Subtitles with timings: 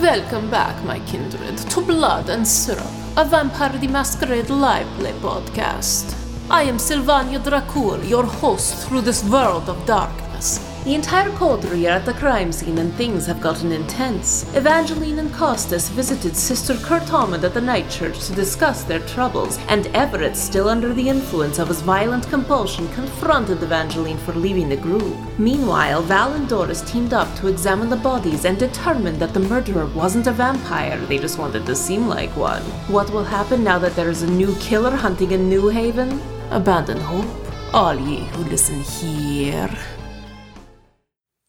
[0.00, 6.16] Welcome back, my kindred, to Blood and Syrup, a Vampire the Masquerade live play podcast.
[6.48, 10.69] I am Sylvania Dracul, your host through this world of darkness.
[10.90, 14.42] The entire coterie are at the crime scene and things have gotten intense.
[14.56, 19.56] Evangeline and Costas visited Sister Kurt Homid at the night church to discuss their troubles,
[19.68, 24.76] and Everett, still under the influence of his violent compulsion, confronted Evangeline for leaving the
[24.76, 25.16] group.
[25.38, 29.86] Meanwhile, Val and Doris teamed up to examine the bodies and determined that the murderer
[29.94, 32.62] wasn't a vampire, they just wanted to seem like one.
[32.88, 36.20] What will happen now that there is a new killer hunting in New Haven?
[36.50, 37.30] Abandon hope,
[37.72, 39.70] all ye who listen here.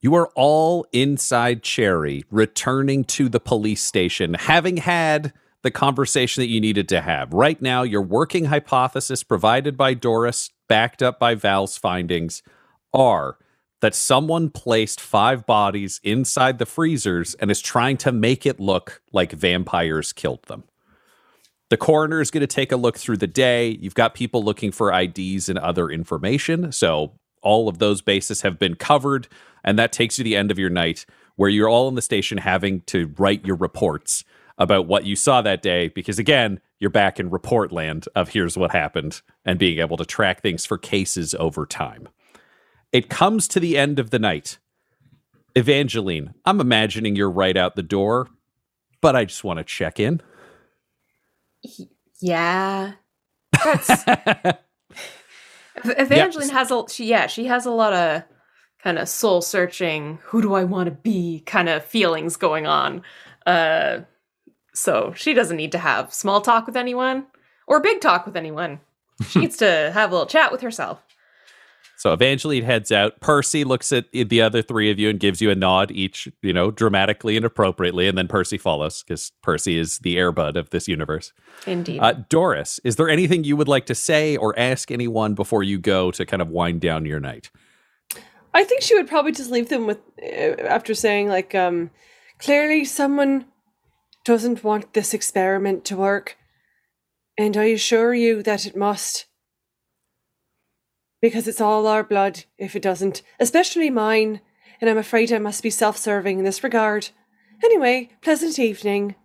[0.01, 6.49] You are all inside Cherry, returning to the police station, having had the conversation that
[6.49, 7.31] you needed to have.
[7.33, 12.41] Right now, your working hypothesis provided by Doris, backed up by Val's findings,
[12.91, 13.37] are
[13.81, 19.03] that someone placed five bodies inside the freezers and is trying to make it look
[19.13, 20.63] like vampires killed them.
[21.69, 23.77] The coroner is going to take a look through the day.
[23.79, 26.71] You've got people looking for IDs and other information.
[26.71, 29.27] So all of those bases have been covered.
[29.63, 31.05] And that takes you to the end of your night
[31.37, 34.23] where you're all in the station having to write your reports
[34.57, 35.89] about what you saw that day.
[35.89, 40.05] Because again, you're back in report land of here's what happened and being able to
[40.05, 42.09] track things for cases over time.
[42.91, 44.59] It comes to the end of the night.
[45.55, 48.29] Evangeline, I'm imagining you're right out the door,
[49.01, 50.21] but I just want to check in.
[52.21, 52.93] Yeah.
[53.63, 54.05] That's
[55.85, 56.51] Evangeline Yep.
[56.51, 58.23] has a she yeah, she has a lot of
[58.83, 63.03] kind of soul searching, who do I want to be kind of feelings going on.
[63.45, 64.01] Uh
[64.73, 67.25] so she doesn't need to have small talk with anyone
[67.67, 68.79] or big talk with anyone.
[69.27, 71.01] She needs to have a little chat with herself.
[72.01, 73.19] So Evangeline heads out.
[73.19, 76.51] Percy looks at the other three of you and gives you a nod, each, you
[76.51, 78.07] know, dramatically and appropriately.
[78.07, 81.31] And then Percy follows because Percy is the airbud of this universe.
[81.67, 81.99] Indeed.
[81.99, 85.77] Uh, Doris, is there anything you would like to say or ask anyone before you
[85.77, 87.51] go to kind of wind down your night?
[88.53, 91.91] I think she would probably just leave them with uh, after saying like um
[92.39, 93.45] clearly someone
[94.25, 96.37] doesn't want this experiment to work
[97.37, 99.25] and I assure you that it must
[101.21, 104.41] because it's all our blood if it doesn't especially mine
[104.79, 107.09] and I'm afraid I must be self-serving in this regard.
[107.63, 109.15] Anyway pleasant evening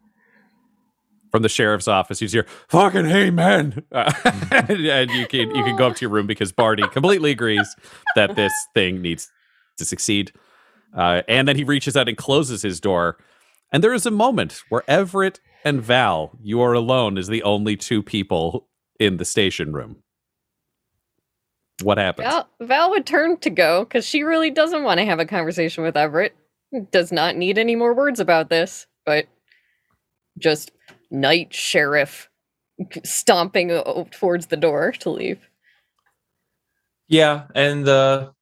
[1.37, 4.11] From the sheriff's office, you hear "fucking hey man," uh,
[4.51, 7.77] and you can you can go up to your room because Barty completely agrees
[8.15, 9.31] that this thing needs
[9.77, 10.33] to succeed.
[10.97, 13.19] Uh, and then he reaches out and closes his door.
[13.71, 17.77] And there is a moment where Everett and Val, you are alone as the only
[17.77, 18.67] two people
[18.99, 19.97] in the station room.
[21.83, 22.29] What happens?
[22.29, 25.85] Val, Val would turn to go because she really doesn't want to have a conversation
[25.85, 26.35] with Everett.
[26.91, 29.27] Does not need any more words about this, but
[30.39, 30.71] just
[31.11, 32.29] night sheriff
[33.05, 33.69] stomping
[34.11, 35.49] towards the door to leave.
[37.09, 38.33] Yeah, and the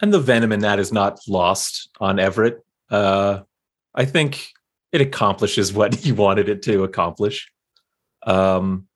[0.00, 2.64] and the venom in that is not lost on Everett.
[2.90, 3.40] Uh,
[3.94, 4.48] I think
[4.90, 7.50] it accomplishes what he wanted it to accomplish.
[8.26, 8.88] Um,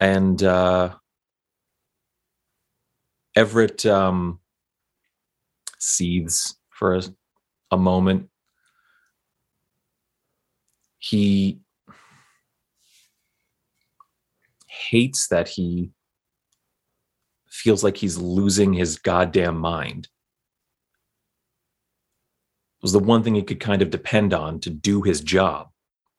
[0.00, 0.94] and uh,
[3.36, 4.40] Everett um,
[5.78, 7.02] seethes for a,
[7.70, 8.29] a moment.
[11.00, 11.58] He
[14.68, 15.90] hates that he
[17.48, 20.08] feels like he's losing his goddamn mind.
[22.78, 25.68] It was the one thing he could kind of depend on to do his job,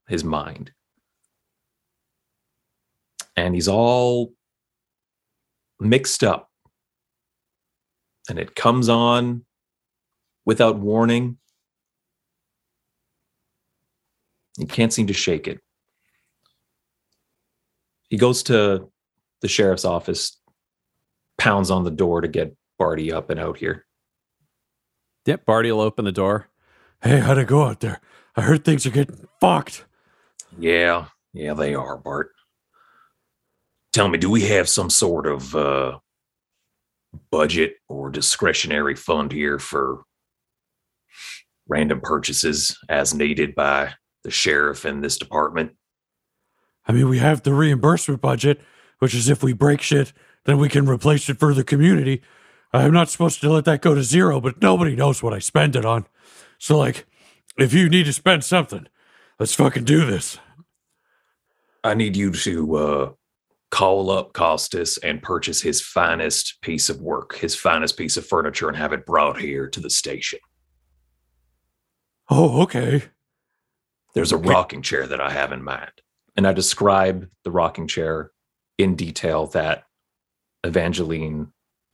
[0.08, 0.72] his mind.
[3.36, 4.34] And he's all
[5.80, 6.50] mixed up.
[8.30, 9.46] And it comes on
[10.46, 11.38] without warning.
[14.58, 15.60] He can't seem to shake it.
[18.10, 18.92] he goes to
[19.42, 20.38] the sheriff's office,
[21.38, 23.86] pounds on the door to get Barty up and out here.
[25.26, 26.50] Yep, Barty will open the door.
[27.02, 28.02] Hey, how'd it go out there?
[28.36, 29.86] I heard things are getting fucked.
[30.60, 32.32] Yeah, yeah, they are, Bart.
[33.94, 36.00] Tell me, do we have some sort of uh,
[37.32, 40.04] budget or discretionary fund here for
[41.68, 45.74] random purchases as needed by the sheriff and this department?
[46.88, 48.62] I mean, we have the reimbursement budget,
[49.00, 50.14] which is if we break shit,
[50.46, 52.22] then we can replace it for the community.
[52.74, 55.76] I'm not supposed to let that go to zero, but nobody knows what I spend
[55.76, 56.06] it on.
[56.58, 57.06] So, like,
[57.58, 58.88] if you need to spend something,
[59.40, 60.40] let's fucking do this.
[61.84, 63.12] I need you to uh,
[63.72, 68.68] call up Costas and purchase his finest piece of work, his finest piece of furniture,
[68.68, 70.40] and have it brought here to the station.
[72.30, 73.04] Oh, okay.
[74.14, 75.92] There's a rocking chair that I have in mind.
[76.36, 78.32] And I describe the rocking chair
[78.78, 79.86] in detail that
[80.64, 81.52] Evangeline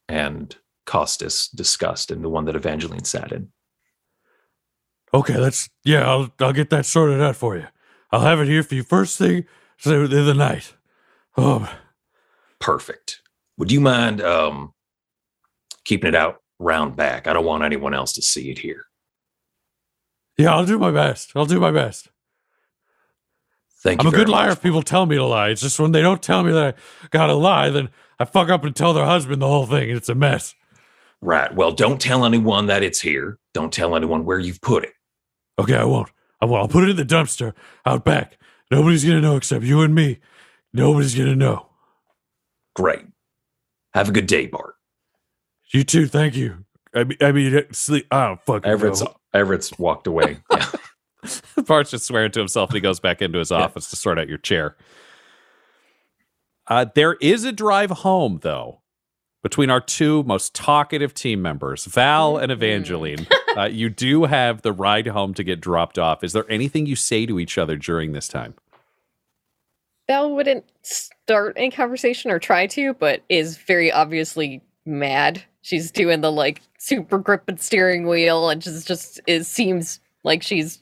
[0.07, 0.55] and
[0.85, 3.49] Costas discussed and the one that Evangeline sat in.
[5.13, 7.67] Okay, let's yeah, I'll I'll get that sorted out for you.
[8.11, 9.45] I'll have it here for you first thing
[9.77, 10.73] so the the night.
[11.37, 11.71] Oh,
[12.59, 13.21] Perfect.
[13.57, 14.73] Would you mind um,
[15.85, 17.27] keeping it out round back?
[17.27, 18.87] I don't want anyone else to see it here.
[20.38, 21.31] Yeah, I'll do my best.
[21.36, 22.10] I'll do my best.
[23.80, 24.10] Thank you.
[24.10, 24.57] I'm a good liar much.
[24.57, 25.50] if people tell me to lie.
[25.50, 27.89] It's just when they don't tell me that I gotta lie, then
[28.19, 30.56] I fuck up and tell their husband the whole thing, and it's a mess.
[31.22, 31.54] Right.
[31.54, 33.39] Well, don't tell anyone that it's here.
[33.54, 34.94] Don't tell anyone where you've put it.
[35.60, 36.10] Okay, I won't.
[36.42, 36.62] I won't.
[36.62, 37.54] I'll put it in the dumpster
[37.86, 38.38] out back.
[38.69, 40.19] Nobody's gonna know except you and me.
[40.74, 41.68] Nobody's gonna know.
[42.75, 43.06] Great.
[43.94, 44.75] Have a good day, Bart.
[45.74, 46.07] You too.
[46.07, 46.66] Thank you.
[46.97, 48.07] I mean, I mean, sleep.
[48.11, 48.65] Oh, fuck.
[48.65, 49.03] Everett's
[49.33, 50.39] Everett's walked away.
[50.51, 50.71] Yeah.
[51.65, 54.29] Bart's just swearing to himself and he goes back into his office to sort out
[54.29, 54.77] your chair.
[56.67, 58.81] Uh, there is a drive home, though,
[59.44, 63.27] between our two most talkative team members, Val and Evangeline.
[63.57, 66.23] uh, you do have the ride home to get dropped off.
[66.23, 68.53] Is there anything you say to each other during this time?
[70.07, 75.43] Val wouldn't start any conversation or try to, but is very obviously mad.
[75.62, 80.44] She's doing the like super grip and steering wheel and just just it seems like
[80.44, 80.81] she's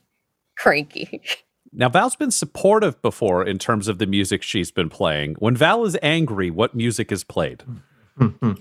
[0.58, 1.22] cranky.
[1.78, 5.36] Now, Val's been supportive before in terms of the music she's been playing.
[5.40, 7.64] When Val is angry, what music is played?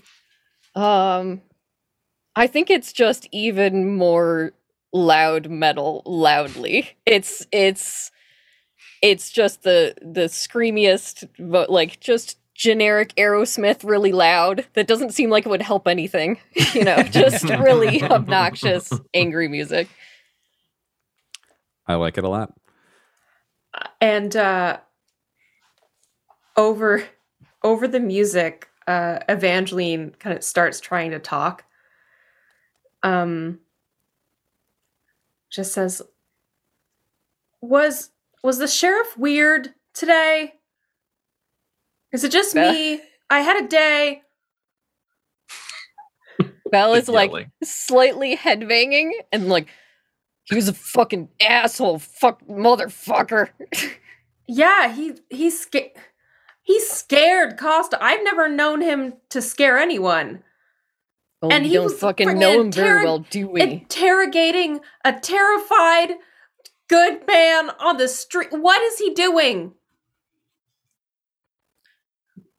[0.75, 1.41] Um
[2.35, 4.53] I think it's just even more
[4.93, 6.97] loud metal loudly.
[7.07, 8.11] It's it's
[9.03, 15.29] it's just the the screamiest vo- like just generic Aerosmith really loud that doesn't seem
[15.31, 16.39] like it would help anything.
[16.75, 19.89] You know, just really obnoxious angry music.
[21.87, 22.53] I like it a lot.
[24.01, 24.79] and uh
[26.57, 27.05] over
[27.63, 31.65] over the music uh evangeline kind of starts trying to talk
[33.03, 33.59] um
[35.51, 36.03] just says
[37.61, 38.11] was
[38.43, 40.55] was the sheriff weird today
[42.15, 42.73] is it just Beth?
[42.75, 44.23] me i had a day
[46.71, 47.53] Val is like Yelling.
[47.63, 49.69] slightly headbanging and like
[50.45, 53.49] he was a fucking asshole, fuck motherfucker.
[54.49, 55.91] yeah he he's scared
[56.63, 60.43] he's scared costa i've never known him to scare anyone
[61.43, 63.61] Oh, And he don't was fucking know him very well, do we?
[63.61, 66.15] interrogating a terrified
[66.89, 68.49] good man on the street.
[68.51, 69.75] What is he doing?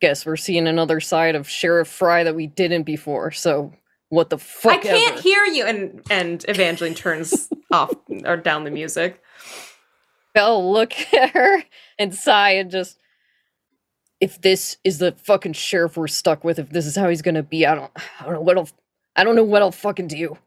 [0.01, 3.31] Guess we're seeing another side of Sheriff Fry that we didn't before.
[3.31, 3.73] So
[4.09, 4.73] what the fuck?
[4.73, 5.21] I can't ever.
[5.21, 5.65] hear you.
[5.65, 7.93] And and Evangeline turns off
[8.25, 9.21] or down the music.
[10.35, 11.63] Val look at her
[11.97, 12.99] and sigh and just.
[14.21, 17.43] If this is the fucking sheriff we're stuck with, if this is how he's gonna
[17.43, 18.69] be, I don't, I don't know what I'll,
[19.13, 20.37] I don't know what I'll fucking do.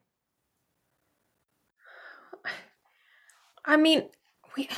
[3.69, 4.05] I mean,
[4.57, 4.69] we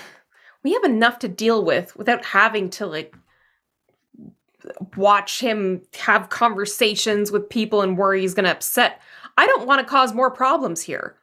[0.64, 3.14] we have enough to deal with without having to like
[4.96, 9.00] watch him have conversations with people and worry he's going to upset.
[9.38, 11.16] I don't want to cause more problems here.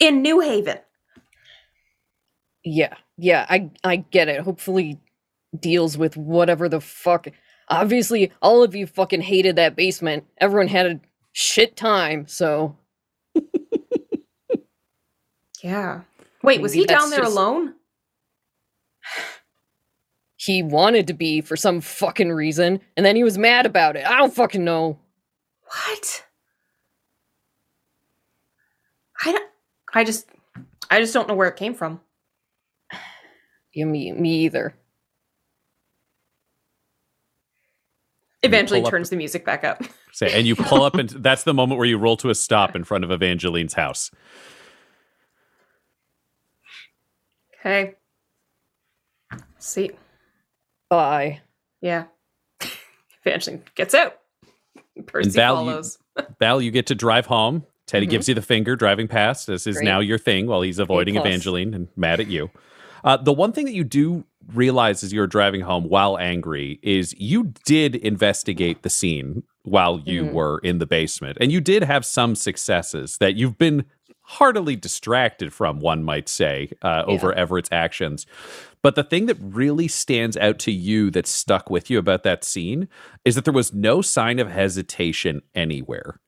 [0.00, 0.78] In New Haven.
[2.64, 4.40] Yeah, yeah, I I get it.
[4.40, 4.98] Hopefully
[5.58, 7.28] deals with whatever the fuck.
[7.68, 10.24] Obviously, all of you fucking hated that basement.
[10.38, 11.00] Everyone had a
[11.32, 12.76] shit time, so
[15.62, 16.02] Yeah.
[16.42, 17.74] Wait, was he down there just- alone?
[20.36, 24.06] He wanted to be for some fucking reason, and then he was mad about it.
[24.06, 24.98] I don't fucking know.
[25.66, 26.24] What?
[29.24, 29.50] I don't,
[29.94, 30.28] I just
[30.90, 32.00] I just don't know where it came from.
[33.76, 34.72] Yeah, me, me either.
[38.44, 39.82] Eventually pull up- turns the music back up.
[40.12, 42.76] Say, and you pull up, and that's the moment where you roll to a stop
[42.76, 44.12] in front of Evangeline's house.
[47.58, 47.94] Okay.
[49.64, 49.90] See.
[50.90, 51.40] Bye.
[51.80, 52.04] Yeah.
[53.24, 54.18] Evangeline gets out.
[55.06, 55.98] Percy Val, you- follows.
[56.38, 57.64] Val, you get to drive home.
[57.86, 58.10] Teddy Mhm.
[58.10, 59.46] gives you the finger driving past.
[59.46, 59.84] This is Great.
[59.86, 61.16] now your thing while he's avoiding.
[61.16, 62.50] Evangeline and mad at you.
[63.02, 67.14] Uh, the one thing that you do realize as you're driving home while angry is
[67.18, 70.32] you did investigate the scene while you Mhm.
[70.32, 73.84] were in the basement, and you did have some successes that you've been
[74.24, 78.26] heartily distracted from, one might say, uh, over Everett's actions.
[78.82, 82.42] But the thing that really stands out to you that stuck with you about that
[82.42, 82.88] scene
[83.24, 86.20] is that there was no sign of hesitation anywhere.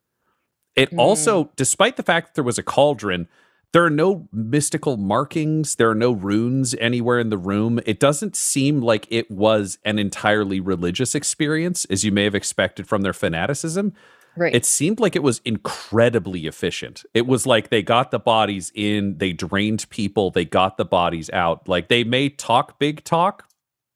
[0.74, 3.28] It also, despite the fact that there was a cauldron,
[3.72, 7.80] there are no mystical markings, there are no runes anywhere in the room.
[7.86, 12.86] It doesn't seem like it was an entirely religious experience, as you may have expected
[12.86, 13.94] from their fanaticism.
[14.36, 14.54] Right.
[14.54, 17.04] It seemed like it was incredibly efficient.
[17.14, 21.30] It was like they got the bodies in, they drained people, they got the bodies
[21.30, 21.66] out.
[21.68, 23.48] Like they may talk big talk,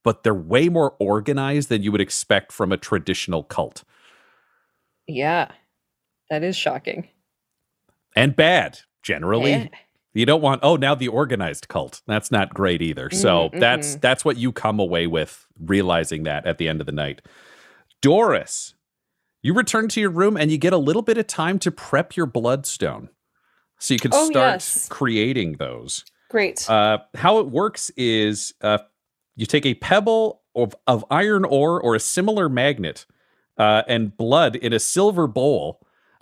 [0.02, 3.84] but they're way more organized than you would expect from a traditional cult.
[5.06, 5.50] yeah.
[6.30, 7.08] That is shocking.
[8.14, 9.50] And bad, generally.
[9.50, 9.68] Yeah.
[10.14, 12.02] You don't want oh now the organized cult.
[12.06, 13.10] That's not great either.
[13.10, 16.86] So Mm, that's that's what you come away with realizing that at the end of
[16.86, 17.22] the night.
[18.00, 18.74] Doris,
[19.42, 22.16] you return to your room and you get a little bit of time to prep
[22.16, 23.08] your bloodstone.
[23.78, 24.88] So you can Oh, start yes.
[24.88, 26.04] creating those.
[26.28, 26.68] Great.
[26.68, 28.78] Uh, how it works is uh,
[29.36, 33.06] you take a pebble of, of iron ore or a similar magnet
[33.56, 35.80] uh, and blood in a silver bowl,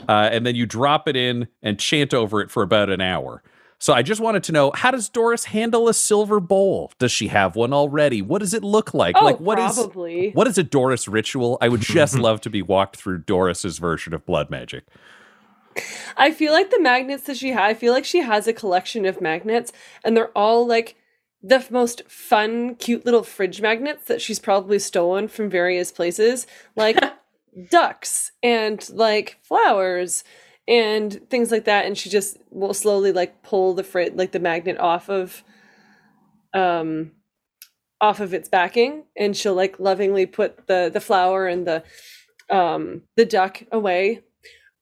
[0.08, 3.42] uh, and then you drop it in and chant over it for about an hour.
[3.80, 6.92] So I just wanted to know how does Doris handle a silver bowl?
[6.98, 8.20] Does she have one already?
[8.20, 9.16] What does it look like?
[9.18, 10.30] oh, like what is probably.
[10.32, 11.58] what is a Doris ritual?
[11.60, 14.84] I would just love to be walked through Doris's version of blood magic.
[16.16, 19.06] I feel like the magnets that she had, I feel like she has a collection
[19.06, 19.72] of magnets,
[20.04, 20.96] and they're all like
[21.40, 26.48] the f- most fun, cute little fridge magnets that she's probably stolen from various places,
[26.74, 26.98] like
[27.70, 30.24] ducks and like flowers
[30.68, 31.86] and things like that.
[31.86, 35.42] And she just will slowly like pull the fri- like the magnet off of
[36.54, 37.12] um
[38.00, 41.82] off of its backing and she'll like lovingly put the the flower and the
[42.48, 44.20] um the duck away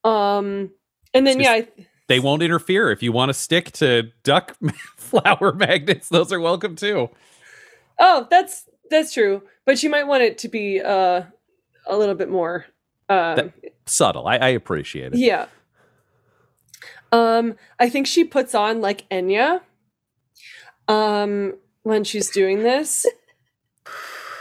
[0.04, 0.70] um
[1.14, 1.68] and then yeah I,
[2.08, 4.54] They won't interfere if you want to stick to duck
[4.96, 6.08] flower magnets.
[6.08, 7.08] Those are welcome too.
[7.98, 11.22] oh that's that's true but you might want it to be uh
[11.86, 12.66] a little bit more
[13.08, 13.52] uh That-
[13.86, 14.26] Subtle.
[14.26, 15.18] I, I appreciate it.
[15.18, 15.46] yeah
[17.12, 19.60] um i think she puts on like enya
[20.88, 23.06] um when she's doing this.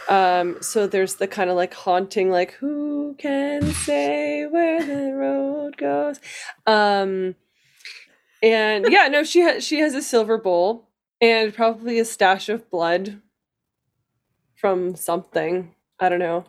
[0.08, 5.78] Um so there's the kind of like haunting like who can say where the road
[5.78, 6.20] goes?
[6.68, 7.34] Um
[8.44, 12.70] and yeah no she has she has a silver bowl and probably a stash of
[12.70, 13.20] blood
[14.56, 15.74] from something.
[16.00, 16.46] I don't know.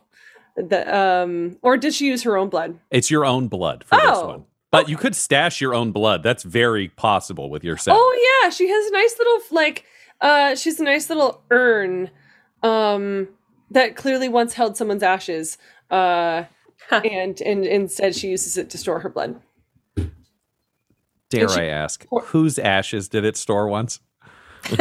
[0.57, 2.79] The um or did she use her own blood?
[2.91, 4.45] It's your own blood for this Oh, one.
[4.73, 6.23] But you could stash your own blood.
[6.23, 7.97] That's very possible with yourself.
[8.01, 9.85] Oh yeah, she has a nice little like
[10.21, 12.11] uh she's a nice little urn
[12.63, 13.29] um
[13.71, 15.57] that clearly once held someone's ashes.
[15.91, 16.45] Uh
[16.91, 19.41] and and instead she uses it to store her blood.
[21.31, 24.01] Dare she- I ask, Or- whose ashes did it store once?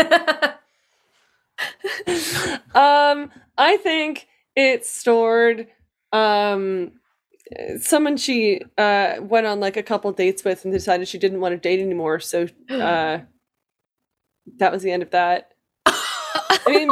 [2.75, 5.68] Um I think it's stored
[6.12, 6.92] um
[7.79, 11.53] someone she uh went on like a couple dates with and decided she didn't want
[11.53, 13.19] to date anymore so uh
[14.57, 15.51] that was the end of that.
[15.85, 16.89] I mean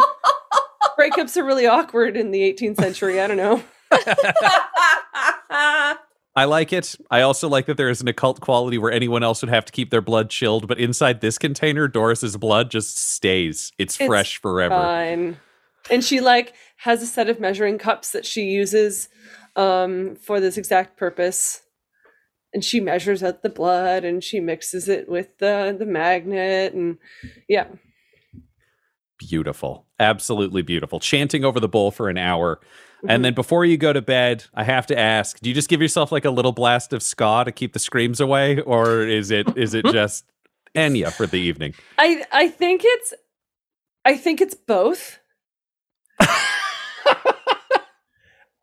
[1.00, 3.64] breakups are really awkward in the 18th century, I don't know.
[6.36, 6.96] I like it.
[7.12, 9.72] I also like that there is an occult quality where anyone else would have to
[9.72, 13.72] keep their blood chilled, but inside this container, Doris's blood just stays.
[13.78, 14.74] It's, It's fresh forever.
[14.74, 15.38] Fine.
[15.90, 19.10] And she like has a set of measuring cups that she uses
[19.56, 21.62] um for this exact purpose.
[22.54, 26.98] And she measures out the blood and she mixes it with the the magnet and
[27.48, 27.68] yeah.
[29.18, 29.88] beautiful.
[30.00, 31.00] Absolutely beautiful.
[31.00, 32.60] Chanting over the bowl for an hour.
[33.04, 33.10] Mm-hmm.
[33.10, 35.82] And then before you go to bed, I have to ask, do you just give
[35.82, 38.62] yourself like a little blast of ska to keep the screams away?
[38.62, 40.26] Or is it is it just
[40.74, 41.74] Enya for the evening?
[41.98, 43.14] I I think it's
[44.06, 45.20] I think it's both.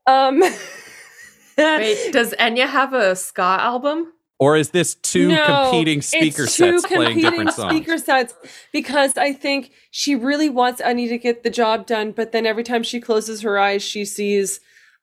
[0.07, 0.40] um
[1.59, 4.12] Wait, does Enya have a ska album?
[4.38, 7.75] Or is this two No, competing speaker it's two sets playing competing different songs?
[7.75, 8.35] speaker sets
[8.73, 12.64] because I think she really wants Enya to get the job done, but then every
[12.64, 14.61] time she closes her eyes, she sees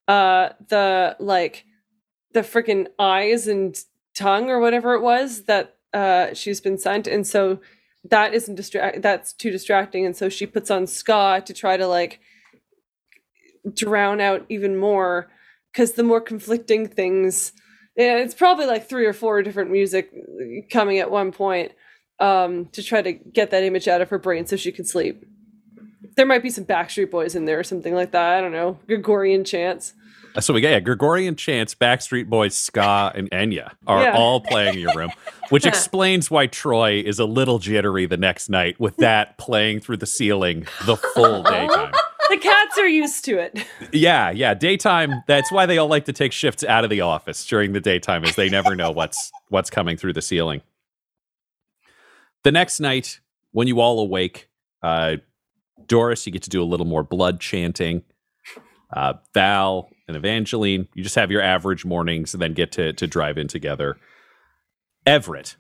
[0.08, 1.66] uh the like
[2.34, 3.80] the freaking eyes and
[4.16, 7.60] tongue or whatever it was that uh she's been sent, and so
[8.10, 9.04] that isn't distract.
[9.04, 12.20] That's too distracting, and so she puts on ska to try to like
[13.74, 15.28] drown out even more
[15.72, 17.52] because the more conflicting things
[17.98, 20.12] yeah, it's probably like three or four different music
[20.72, 21.72] coming at one point
[22.20, 25.26] um, to try to get that image out of her brain so she can sleep.
[26.16, 28.38] There might be some Backstreet Boys in there or something like that.
[28.38, 28.78] I don't know.
[28.86, 29.94] Gregorian chants.
[30.40, 34.16] So we got yeah, Gregorian chants, Backstreet Boys, ska, and Enya are Yeah.
[34.16, 35.12] all playing in your room,
[35.50, 39.98] which explains why Troy is a little jittery the next night with that playing through
[39.98, 41.94] the ceiling the full daytime.
[42.30, 43.66] The cats are used to it.
[43.94, 45.24] Yeah, yeah, daytime.
[45.28, 48.24] That's why they all like to take shifts out of the office during the daytime,
[48.24, 50.62] is they never know what's what's coming through the ceiling.
[52.44, 53.20] The next night,
[53.52, 54.50] when you all awake,
[54.84, 55.18] uh,
[55.88, 58.04] Doris, you get to do a little more blood chanting.
[58.92, 63.08] Uh, Val and Evangeline, you just have your average mornings and then get to to
[63.08, 63.98] drive in together.
[65.06, 65.56] Everett,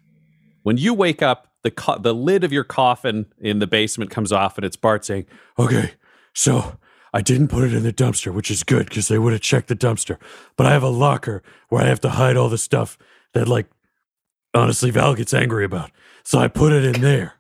[0.64, 4.32] when you wake up, the co- the lid of your coffin in the basement comes
[4.32, 5.26] off, and it's Bart saying,
[5.60, 5.92] Okay,
[6.38, 6.77] so
[7.13, 9.70] I didn't put it in the dumpster, which is good because they would have checked
[9.70, 10.20] the dumpster.
[10.56, 12.96] But I have a locker where I have to hide all the stuff
[13.34, 13.67] that, like,
[14.53, 15.89] honestly, Val gets angry about.
[16.24, 17.34] So I put it in there.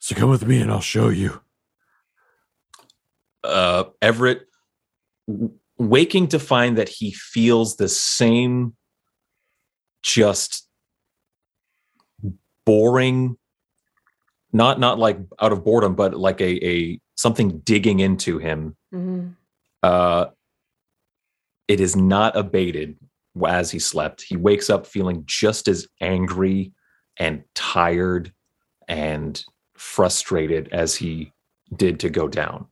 [0.00, 1.40] So come with me and I'll show you.
[3.44, 4.46] uh, Everett
[5.78, 8.74] waking to find that he feels the same
[10.02, 10.68] just
[12.66, 13.36] boring
[14.52, 18.76] not not like out of boredom but like a a something digging into him
[19.82, 20.26] uh
[21.68, 22.98] it is not abated
[23.46, 24.22] as he slept.
[24.22, 26.72] He wakes up feeling just as angry
[27.16, 28.32] and tired
[28.88, 29.42] and
[29.74, 31.32] frustrated as he
[31.76, 32.66] did to go down.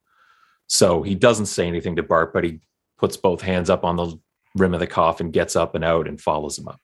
[0.66, 2.60] So he doesn't say anything to Bart, but he
[2.99, 4.19] puts both hands up on the
[4.56, 6.80] rim of the coffin, gets up and out, and follows him up.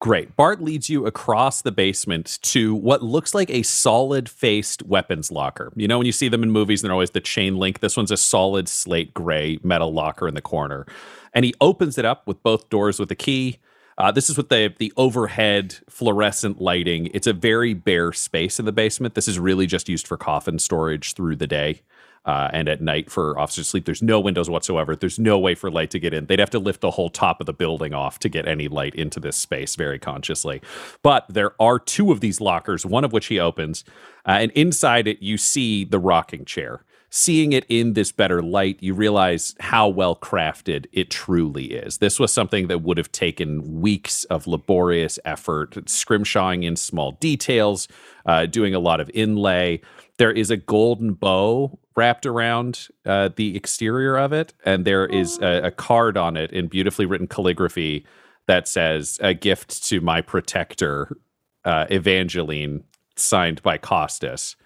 [0.00, 0.36] Great.
[0.36, 5.72] Bart leads you across the basement to what looks like a solid faced weapons locker.
[5.74, 7.80] You know, when you see them in movies, they're always the chain link.
[7.80, 10.86] This one's a solid slate gray metal locker in the corner.
[11.34, 13.58] And he opens it up with both doors with a key.
[13.98, 17.10] Uh, this is with the the overhead fluorescent lighting.
[17.12, 19.16] It's a very bare space in the basement.
[19.16, 21.82] This is really just used for coffin storage through the day.
[22.28, 24.94] Uh, and at night for officers to sleep, there's no windows whatsoever.
[24.94, 26.26] There's no way for light to get in.
[26.26, 28.94] They'd have to lift the whole top of the building off to get any light
[28.94, 30.60] into this space very consciously.
[31.02, 33.82] But there are two of these lockers, one of which he opens,
[34.26, 36.84] uh, and inside it, you see the rocking chair.
[37.10, 41.96] Seeing it in this better light, you realize how well crafted it truly is.
[41.96, 47.88] This was something that would have taken weeks of laborious effort, scrimshawing in small details,
[48.26, 49.80] uh, doing a lot of inlay.
[50.18, 55.38] There is a golden bow wrapped around uh, the exterior of it, and there is
[55.38, 58.04] a, a card on it in beautifully written calligraphy
[58.46, 61.16] that says "A gift to my protector,
[61.64, 62.84] uh, Evangeline,"
[63.16, 64.56] signed by Costas.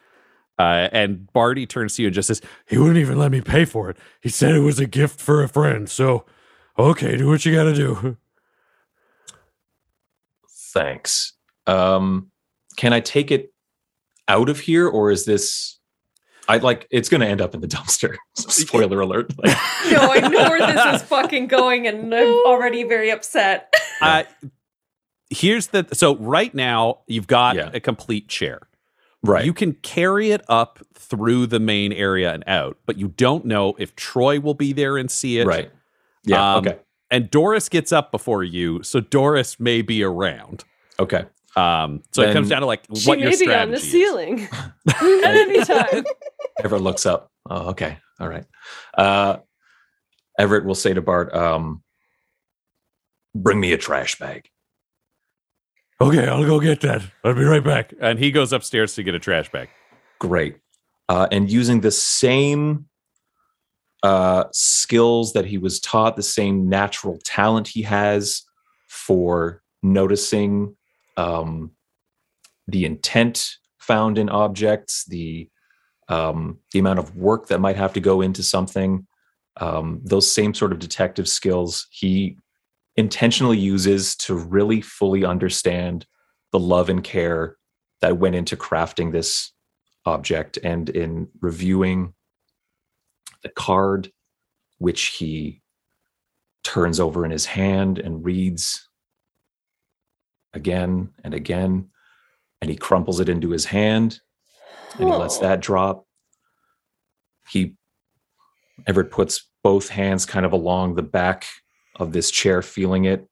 [0.59, 3.65] Uh, and Barty turns to you and just says, He wouldn't even let me pay
[3.65, 3.97] for it.
[4.21, 5.89] He said it was a gift for a friend.
[5.91, 6.25] So,
[6.79, 8.17] okay, do what you got to do.
[10.49, 11.33] Thanks.
[11.67, 12.31] Um,
[12.77, 13.52] can I take it
[14.29, 15.79] out of here, or is this?
[16.49, 18.17] I like it's going to end up in the dumpster.
[18.37, 19.33] Spoiler alert!
[19.45, 19.57] Like,
[19.91, 23.73] No, I know where this is fucking going, and I'm already very upset.
[24.01, 24.25] uh,
[25.31, 27.71] "Here's the so right now you've got Yeah.
[27.73, 28.69] a complete chair.
[29.25, 29.45] right.
[29.45, 33.75] You can carry it up through the main area and out, but you don't know
[33.79, 35.47] if Troy will be there and see it.
[35.47, 35.71] right.
[36.25, 36.55] Yeah.
[36.57, 36.79] Um, okay.
[37.11, 40.65] And Doris gets up before you, so Doris may be around.
[40.99, 41.27] Okay.
[41.55, 43.91] Um, so it comes down to like She what your may be on the is.
[43.91, 44.49] ceiling
[44.89, 45.03] at
[45.37, 46.05] any time.
[46.65, 47.31] Everett looks up.
[47.51, 47.99] Oh, okay.
[48.21, 48.45] All right.
[48.97, 49.39] Uh,
[50.39, 51.83] Everett will say to Bart, um,
[53.35, 54.49] "Bring me a trash bag."
[56.01, 57.03] Okay, I'll go get that.
[57.23, 57.93] I'll be right back.
[58.01, 59.69] And he goes upstairs to get a trash bag.
[60.19, 60.57] Great.
[61.09, 62.87] Uh, and using the same
[64.03, 68.43] uh, skills that he was taught, the same natural talent he has
[68.89, 70.77] for noticing
[71.17, 71.73] um,
[72.67, 75.49] the intent found in objects, the
[76.09, 79.07] um, the amount of work that might have to go into something,
[79.59, 82.37] um, those same sort of detective skills he
[82.97, 86.07] intentionally uses to really fully understand
[86.53, 87.57] the love and care
[88.01, 89.53] that went into crafting this
[90.05, 92.13] object and in reviewing
[93.43, 94.11] the card
[94.79, 95.63] which he
[96.65, 98.89] turns over in his hand and reads
[100.55, 101.89] again and again.
[102.61, 104.21] And he crumples it into his hand
[104.99, 106.07] and he lets that drop.
[107.49, 107.77] He,
[108.87, 111.47] Everett puts both hands kind of along the back
[111.97, 113.27] of this chair, feeling it.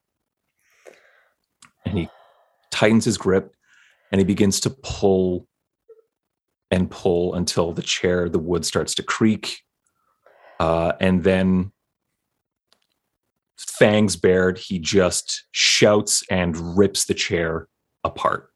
[1.85, 2.09] And he
[2.71, 3.53] tightens his grip
[4.11, 5.47] and he begins to pull
[6.69, 9.59] and pull until the chair, the wood starts to creak.
[10.59, 11.71] Uh, and then,
[13.69, 17.67] fangs bared, he just shouts and rips the chair
[18.03, 18.51] apart.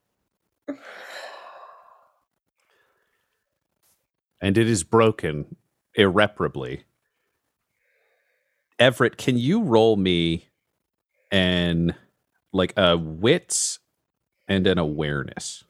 [4.46, 5.56] and it is broken
[5.96, 6.84] irreparably.
[8.78, 10.50] Everett, can you roll me
[11.32, 11.96] an
[12.54, 13.80] like a wits
[14.48, 15.64] and an awareness?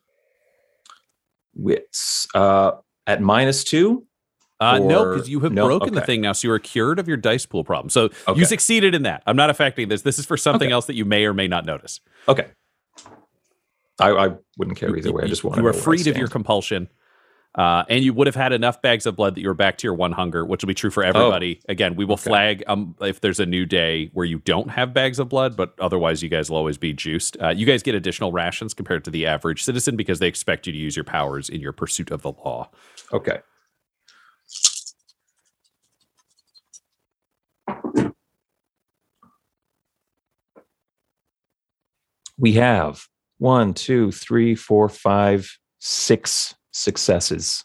[1.54, 2.71] Wits uh,
[3.08, 4.06] at minus two.
[4.59, 5.65] Uh, no, because you have no?
[5.67, 7.89] broken the thing now, so you are cured of your dice pool problem.
[7.89, 8.39] So Okay.
[8.39, 9.21] you succeeded in that.
[9.27, 10.03] I'm not affecting this.
[10.03, 10.73] This is for something Okay.
[10.73, 11.99] else that you may or may not notice.
[12.29, 12.47] Okay.
[13.99, 15.23] I, I wouldn't care either way.
[15.23, 16.89] I just want you to were freed of your compulsion,
[17.55, 19.87] uh, and you would have had enough bags of blood that you were back to
[19.87, 21.61] your one hunger, which will be true for everybody.
[21.69, 22.15] Again, we will Oh.
[22.15, 22.29] Okay.
[22.29, 25.73] flag um, if there's a new day where you don't have bags of blood, but
[25.79, 27.37] otherwise you guys will always be juiced.
[27.41, 30.73] Uh, you guys get additional rations compared to the average citizen because they expect you
[30.73, 32.69] to use your powers in your pursuit of the law.
[33.13, 33.39] Okay.
[42.38, 47.63] We have one, two, three, four, five, six successes.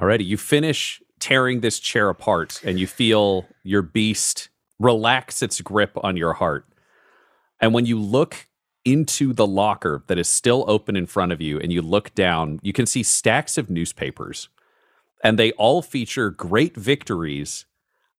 [0.00, 5.92] Alrighty, you finish tearing this chair apart and you feel your beast relax its grip
[6.02, 6.66] on your heart.
[7.60, 8.46] And when you look
[8.84, 12.58] into the locker that is still open in front of you and you look down,
[12.62, 14.48] you can see stacks of newspapers.
[15.22, 17.66] And they all feature great victories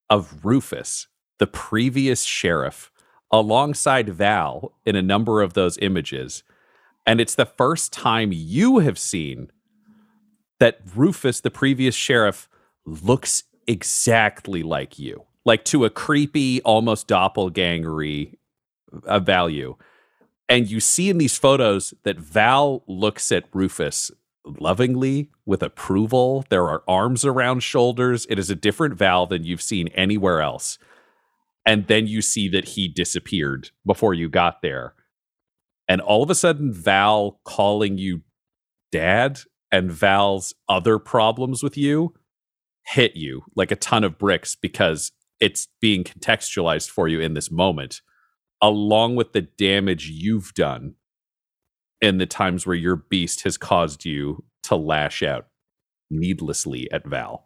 [0.09, 1.07] of Rufus,
[1.39, 2.91] the previous sheriff,
[3.31, 6.43] alongside Val in a number of those images.
[7.05, 9.51] And it's the first time you have seen
[10.59, 12.47] that Rufus, the previous sheriff,
[12.85, 18.35] looks exactly like you, like to a creepy, almost doppelgangery
[19.05, 19.75] uh, value.
[20.47, 24.11] And you see in these photos that Val looks at Rufus
[24.45, 26.45] lovingly with approval.
[26.49, 28.25] There are arms around shoulders.
[28.29, 30.77] It is a different Val than you've seen anywhere else.
[31.65, 34.95] And then you see that he disappeared before you got there.
[35.87, 38.21] And all of a sudden, Val calling you
[38.91, 42.13] dad and Val's other problems with you
[42.85, 47.51] hit you like a ton of bricks because it's being contextualized for you in this
[47.51, 48.01] moment,
[48.61, 50.95] along with the damage you've done
[52.01, 55.47] in the times where your beast has caused you to lash out
[56.09, 57.45] needlessly at Val.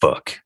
[0.00, 0.40] Fuck.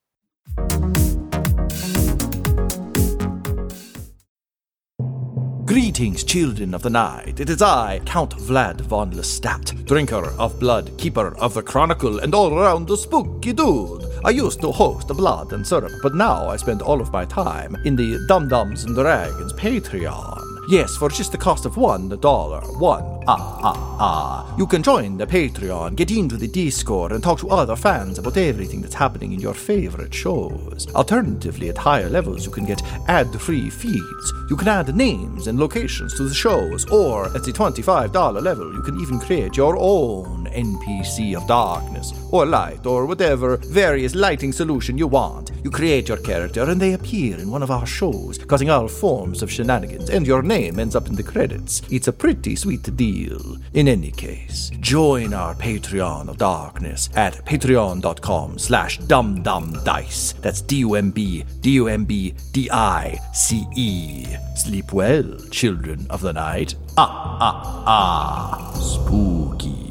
[5.72, 7.40] Greetings, children of the night.
[7.40, 12.34] It is I, Count Vlad von Lestat, drinker of blood, keeper of the chronicle, and
[12.34, 14.04] all around the spooky dude.
[14.22, 17.24] I used to host the Blood and Syrup, but now I spend all of my
[17.24, 20.51] time in the Dumb-Dumbs and Dragons Patreon.
[20.72, 22.62] Yes, for just the cost of one dollar.
[22.78, 23.04] One.
[23.28, 24.56] Ah, ah, ah.
[24.56, 28.38] You can join the Patreon, get into the Discord, and talk to other fans about
[28.38, 30.86] everything that's happening in your favorite shows.
[30.94, 34.32] Alternatively, at higher levels, you can get ad free feeds.
[34.48, 38.80] You can add names and locations to the shows, or at the $25 level, you
[38.80, 44.96] can even create your own NPC of darkness, or light, or whatever various lighting solution
[44.96, 45.41] you want.
[45.62, 49.42] You create your character, and they appear in one of our shows, causing all forms
[49.42, 51.82] of shenanigans, and your name ends up in the credits.
[51.90, 53.56] It's a pretty sweet deal.
[53.72, 60.40] In any case, join our Patreon of darkness at patreon.com slash dumbdumbdice.
[60.40, 64.26] That's D-U-M-B, D-U-M-B, D-I-C-E.
[64.56, 66.74] Sleep well, children of the night.
[66.96, 68.72] Ah, ah, ah.
[68.78, 69.81] Spooky.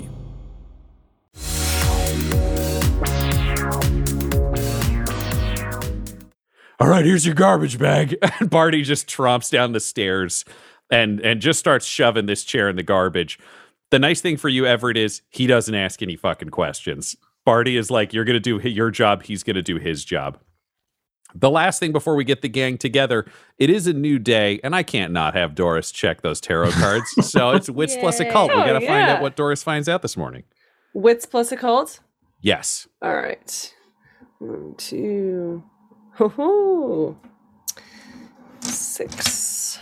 [6.81, 8.17] All right, here's your garbage bag.
[8.39, 10.43] and Barty just tromps down the stairs
[10.89, 13.37] and and just starts shoving this chair in the garbage.
[13.91, 17.15] The nice thing for you, Everett, is he doesn't ask any fucking questions.
[17.45, 20.39] Barty is like, you're gonna do your job, he's gonna do his job.
[21.35, 23.25] The last thing before we get the gang together,
[23.59, 27.09] it is a new day, and I can't not have Doris check those tarot cards.
[27.31, 28.27] so it's wits plus Yay.
[28.27, 28.49] occult.
[28.49, 29.13] We Oh, gotta find yeah.
[29.13, 30.43] out what Doris finds out this morning.
[30.95, 31.99] Wits plus occult.
[32.41, 32.87] Yes.
[33.03, 33.73] All right.
[34.39, 35.63] One, two.
[36.29, 37.17] Ho.
[38.61, 39.79] Six.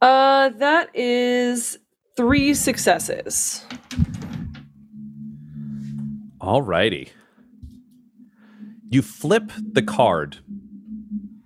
[0.00, 1.78] Uh, that is
[2.16, 3.64] three successes.
[6.40, 7.10] Alrighty.
[8.88, 10.38] You flip the card,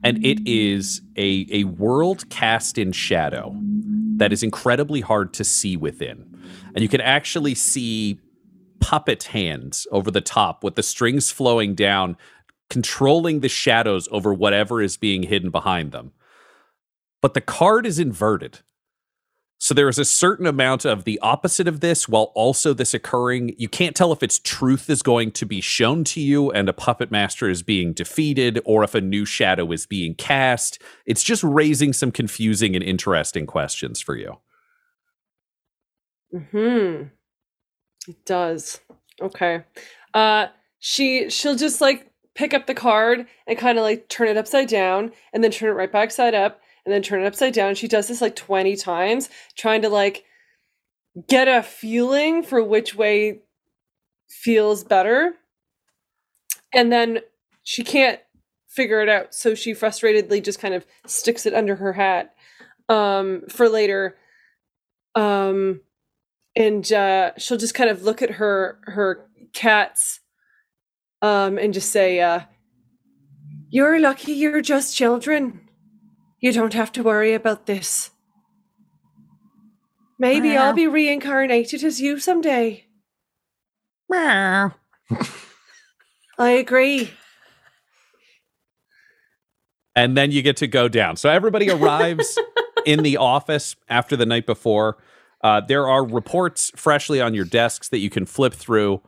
[0.02, 3.54] and it is a, a world cast in shadow
[4.16, 6.24] that is incredibly hard to see within.
[6.74, 8.20] And you can actually see
[8.84, 12.18] puppet hands over the top with the strings flowing down,
[12.68, 16.12] controlling the shadows over whatever is being hidden behind them.
[17.22, 18.58] But the card is inverted.
[19.56, 23.54] So there is a certain amount of the opposite of this while also this occurring.
[23.56, 26.74] You can't tell if its truth is going to be shown to you and a
[26.74, 30.82] puppet master is being defeated or if a new shadow is being cast.
[31.06, 34.36] It's just raising some confusing and interesting questions for you.
[36.50, 37.04] Hmm.
[38.08, 38.80] It does.
[39.20, 39.64] Okay.
[40.12, 44.36] Uh she she'll just like pick up the card and kind of like turn it
[44.36, 47.54] upside down and then turn it right back side up and then turn it upside
[47.54, 47.74] down.
[47.74, 50.24] She does this like 20 times trying to like
[51.28, 53.40] get a feeling for which way
[54.28, 55.34] feels better.
[56.72, 57.20] And then
[57.62, 58.20] she can't
[58.68, 62.34] figure it out, so she frustratedly just kind of sticks it under her hat
[62.88, 64.16] um for later.
[65.14, 65.80] Um
[66.56, 70.20] and uh, she'll just kind of look at her her cats
[71.22, 72.40] um, and just say, uh,
[73.70, 74.32] "You're lucky.
[74.32, 75.60] You're just children.
[76.40, 78.10] You don't have to worry about this.
[80.18, 82.86] Maybe I'll be reincarnated as you someday."
[84.08, 84.72] wow.
[86.38, 87.10] I agree.
[89.96, 91.16] and then you get to go down.
[91.16, 92.38] So everybody arrives
[92.86, 94.98] in the office after the night before.
[95.44, 99.02] Uh, there are reports freshly on your desks that you can flip through.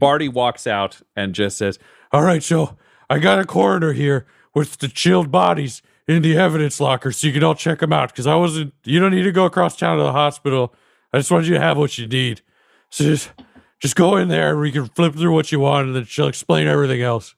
[0.00, 1.78] Barty walks out and just says,
[2.12, 2.76] All right, so
[3.10, 7.32] I got a coroner here with the chilled bodies in the evidence locker so you
[7.34, 9.98] can all check them out because I wasn't, you don't need to go across town
[9.98, 10.74] to the hospital.
[11.12, 12.40] I just want you to have what you need.
[12.88, 13.30] So just,
[13.78, 16.26] just go in there and we can flip through what you want and then she'll
[16.26, 17.34] explain everything else.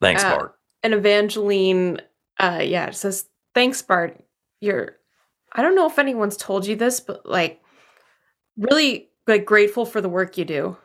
[0.00, 0.54] Thanks, Uh, Bart.
[0.84, 2.00] And Evangeline,
[2.38, 4.22] uh, yeah, it says, "Thanks, Bart.
[4.60, 4.96] You're,
[5.54, 7.60] I don't know if anyone's told you this, but like,
[8.56, 10.76] really like grateful for the work you do."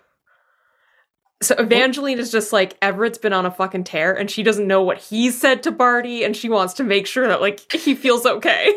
[1.41, 4.83] So Evangeline is just like Everett's been on a fucking tear, and she doesn't know
[4.83, 8.25] what he said to Barty, and she wants to make sure that like he feels
[8.25, 8.75] okay.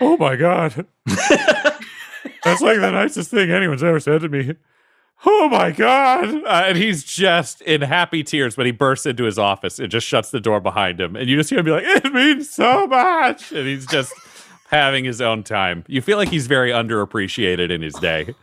[0.00, 0.86] Oh my God.
[1.06, 4.54] That's like the nicest thing anyone's ever said to me.
[5.24, 6.34] Oh my God.
[6.44, 10.06] uh, and he's just in happy tears when he bursts into his office and just
[10.06, 11.14] shuts the door behind him.
[11.14, 13.52] And you just hear him be like, It means so much.
[13.52, 14.12] And he's just
[14.72, 15.84] having his own time.
[15.86, 18.34] You feel like he's very underappreciated in his day.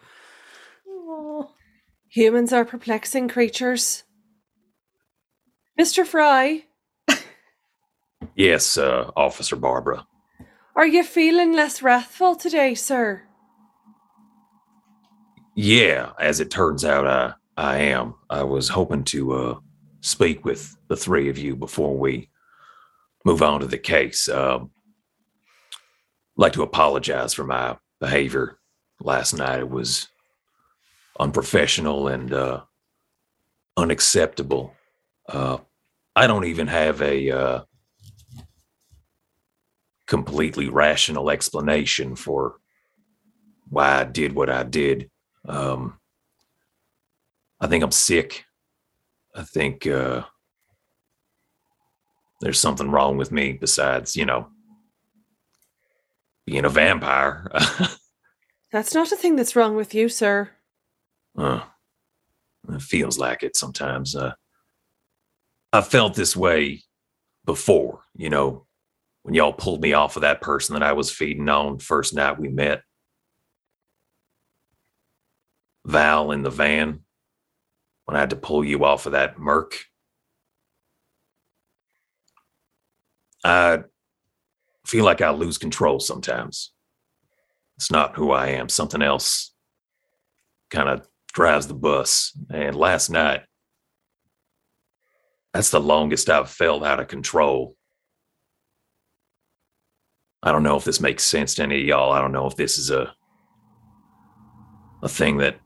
[2.10, 4.04] Humans are perplexing creatures.
[5.80, 6.06] Mr.
[6.06, 6.64] Fry,
[8.36, 10.06] Yes, uh, Officer Barbara.
[10.76, 13.24] are you feeling less wrathful today, sir?
[15.56, 18.16] Yeah, as it turns out, I I am.
[18.30, 19.60] I was hoping to uh,
[20.02, 22.30] speak with the three of you before we
[23.26, 24.30] move on to the case.
[24.30, 24.72] Um,
[26.40, 28.58] like to apologize for my behavior
[29.02, 29.60] last night.
[29.60, 30.08] It was
[31.20, 32.62] unprofessional and uh,
[33.76, 34.74] unacceptable.
[35.28, 35.58] Uh,
[36.16, 37.64] I don't even have a uh,
[40.08, 42.56] completely rational explanation for
[43.70, 45.12] why I did what I did.
[45.46, 46.00] Um,
[47.60, 48.46] I think I'm sick.
[49.36, 50.24] I think uh,
[52.40, 54.48] there's something wrong with me besides, you know,
[56.50, 57.48] being a vampire.
[58.72, 60.50] That's not a thing that's wrong with you, sir.
[61.38, 61.62] Uh,
[62.70, 64.16] it feels like it sometimes.
[64.16, 64.34] Uh,
[65.74, 66.84] I felt this way
[67.46, 68.66] before, you know,
[69.24, 72.40] when y'all pulled me off of that person that I was feeding on first night
[72.40, 72.82] we met.
[75.86, 77.00] Val in the van,
[78.06, 79.76] when I had to pull you off of that Merc.
[83.44, 83.80] I
[84.90, 86.72] feel like I lose control sometimes.
[87.78, 89.54] It's not who I am, something else
[90.70, 92.38] kind of drives the bus.
[92.52, 93.42] And last night,
[95.54, 97.76] that's the longest I've felt out of control.
[100.42, 102.12] I don't know if this makes sense to any of y'all.
[102.12, 103.14] I don't know if this is a
[105.02, 105.58] a thing that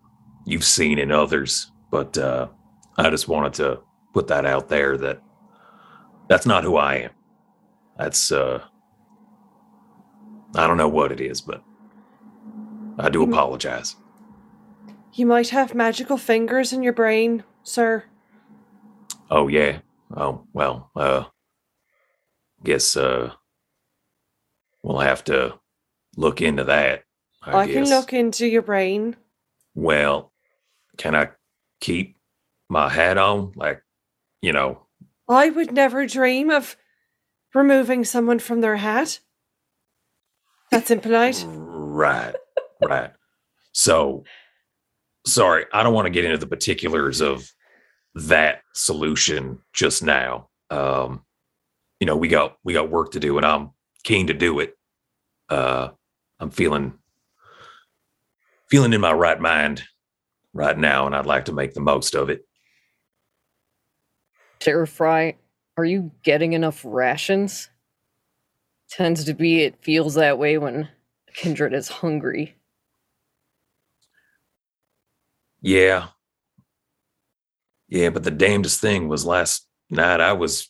[0.45, 2.47] you've seen in others, but uh,
[2.97, 3.79] I just wanted to
[4.13, 5.21] put that out there that
[6.29, 7.11] that's not who I am.
[7.97, 8.63] That's uh,
[10.55, 11.63] I don't know what it is, but
[12.99, 13.95] I do apologize.
[15.13, 18.05] You might have magical fingers in your brain, sir.
[19.29, 19.79] Oh yeah.
[20.15, 20.91] Oh well.
[20.95, 21.25] Uh,
[22.63, 23.31] guess uh,
[24.81, 25.59] we'll have to
[26.15, 27.03] look into that.
[27.41, 29.17] I, I, can look into your brain.
[29.75, 30.31] Well,
[30.97, 31.29] can I
[31.81, 32.17] keep
[32.69, 33.51] my hat on?
[33.55, 33.83] Like,
[34.41, 34.87] you know,
[35.27, 36.77] I would never dream of
[37.53, 39.19] removing someone from their hat.
[40.73, 41.45] That's impolite.
[41.47, 42.33] right,
[42.83, 43.11] right.
[43.73, 44.23] So,
[45.23, 47.47] sorry, I don't want to get into the particulars of
[48.15, 50.49] that solution just now.
[50.71, 51.25] Um,
[51.99, 53.69] you know, we got we got work to do, and I'm
[54.03, 54.75] keen to do it.
[55.47, 55.89] Uh,
[56.39, 56.95] I'm feeling
[58.67, 59.83] feeling in my right mind
[60.53, 62.47] right now, and I'd like to make the most of it.
[64.59, 65.35] Sheriff Fry,
[65.77, 67.69] are you getting enough rations?
[68.95, 70.87] Tends to be, it feels that way when
[71.33, 72.55] Kindred is hungry.
[75.61, 76.09] Yeah.
[77.87, 80.69] Yeah, but the damnedest thing was last night I was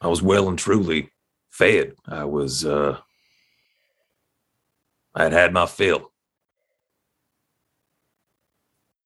[0.00, 1.10] I was well and truly
[1.50, 1.94] fed.
[2.06, 2.98] I was uh
[5.14, 6.10] I had had my fill.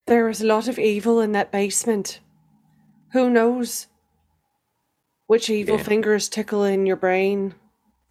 [0.07, 2.21] There is a lot of evil in that basement.
[3.12, 3.89] Who knows
[5.27, 5.83] which evil Yeah.
[5.83, 7.55] fingers tickle in your brain?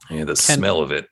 [0.09, 1.09] Yeah, the Can- smell of it.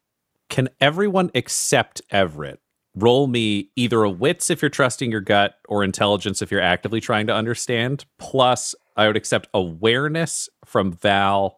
[0.50, 2.60] Can everyone except Everett
[2.96, 7.02] roll me either a wits if you're trusting your gut or intelligence if you're actively
[7.02, 8.06] trying to understand?
[8.20, 11.58] Plus, I would accept awareness from Val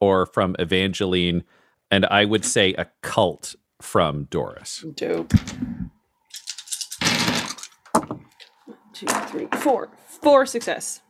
[0.00, 1.44] or from Evangeline,
[1.90, 4.84] and I would say a cult from Doris.
[4.94, 5.32] Dope.
[8.94, 9.90] Two, three, four.
[10.22, 11.02] Four success.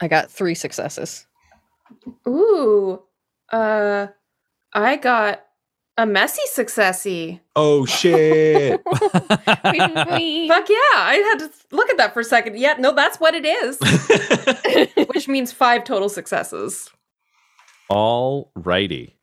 [0.00, 1.26] I got three successes.
[2.26, 3.02] Ooh.
[3.50, 4.08] Uh
[4.72, 5.44] I got
[5.96, 7.40] a messy successy.
[7.54, 8.82] Oh shit.
[8.90, 8.94] Fuck
[9.62, 9.78] yeah.
[10.96, 12.58] I had to look at that for a second.
[12.58, 13.78] Yeah, no, that's what it is.
[15.14, 16.90] Which means five total successes.
[17.88, 19.16] All righty.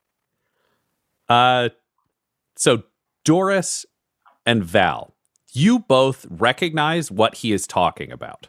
[1.28, 1.70] Uh,
[2.56, 2.84] so
[3.26, 3.86] Doris
[4.46, 5.16] and Val,
[5.54, 8.48] you both recognize what he is talking about.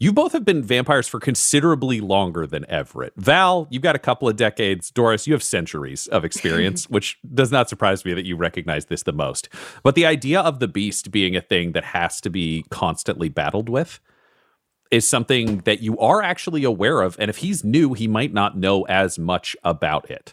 [0.00, 3.14] You both have been vampires for considerably longer than Everett.
[3.16, 4.92] Val, you've got a couple of decades.
[4.92, 9.02] Doris, you have centuries of experience, which does not surprise me that you recognize this
[9.02, 9.48] the most.
[9.82, 13.68] But the idea of the beast being a thing that has to be constantly battled
[13.68, 13.98] with
[14.92, 17.16] is something that you are actually aware of.
[17.18, 20.32] And if he's new, he might not know as much about it,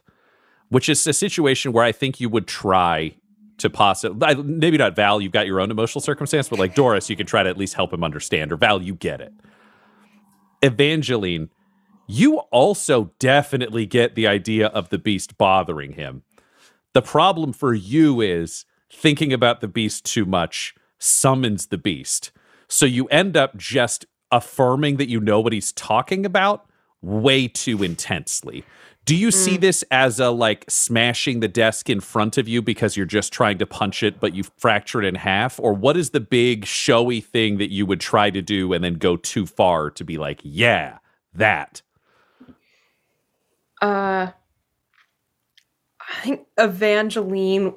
[0.69, 3.15] which is a situation where I think you would try
[3.57, 7.15] to possibly, maybe not Val, you've got your own emotional circumstance, but like Doris, you
[7.15, 9.33] can try to at least help him understand, or Val, you get it.
[10.65, 11.49] Evangeline,
[12.07, 16.23] you also definitely get the idea of the beast bothering him.
[16.93, 22.31] The problem for you is thinking about the beast too much summons the beast.
[22.67, 26.67] So you end up just affirming that you know what he's talking about
[27.01, 28.63] way too intensely.
[29.05, 32.97] Do you see this as a like smashing the desk in front of you because
[32.97, 35.59] you're just trying to punch it, but you fracture it in half?
[35.59, 38.95] Or what is the big showy thing that you would try to do and then
[38.95, 40.97] go too far to be like, yeah,
[41.33, 41.83] that?
[43.79, 44.31] Uh
[45.99, 47.75] I think Evangeline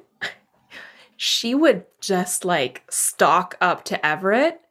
[1.15, 4.61] she would just like stalk up to Everett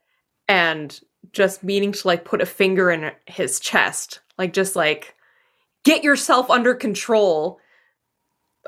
[0.48, 0.98] and
[1.32, 5.14] just meaning to like put a finger in his chest, like just like
[5.84, 7.60] get yourself under control.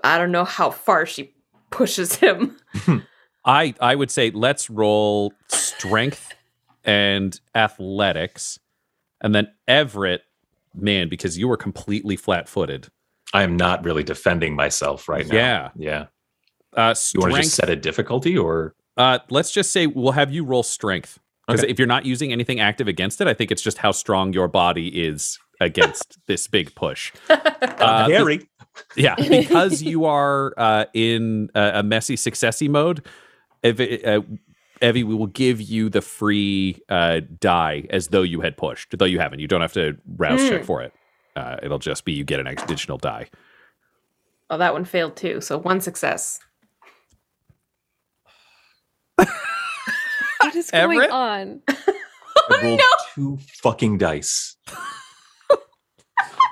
[0.03, 1.35] I don't know how far she
[1.71, 2.57] pushes him.
[3.45, 6.35] I I would say let's roll strength
[6.85, 8.59] and athletics,
[9.21, 10.23] and then Everett,
[10.75, 12.89] man, because you were completely flat-footed.
[13.33, 15.35] I am not really defending myself right now.
[15.37, 15.71] Yeah.
[15.77, 16.07] Yeah.
[16.77, 20.33] Uh, You want to just set a difficulty or Uh, let's just say we'll have
[20.33, 21.71] you roll strength because Okay.
[21.71, 24.49] if you're not using anything active against it, I think it's just how strong your
[24.49, 27.13] body is against this big push.
[27.31, 28.49] Uh, be- Harry?
[28.97, 33.05] yeah, because you are uh, in a, a messy successy mode.
[33.63, 34.21] If it, uh,
[34.83, 39.05] Evie, we will give you the free uh, die as though you had pushed, though
[39.07, 39.41] you haven't.
[39.41, 40.67] You don't have to rouse check Hmm.
[40.67, 40.93] for it.
[41.37, 43.29] Uh, it'll just be you get an additional die.
[44.51, 45.41] Oh, that one failed too.
[45.41, 46.39] So one success.
[49.17, 51.11] What is going Everett?
[51.11, 51.63] on?
[51.69, 52.81] I rolled
[53.15, 54.57] two fucking dice.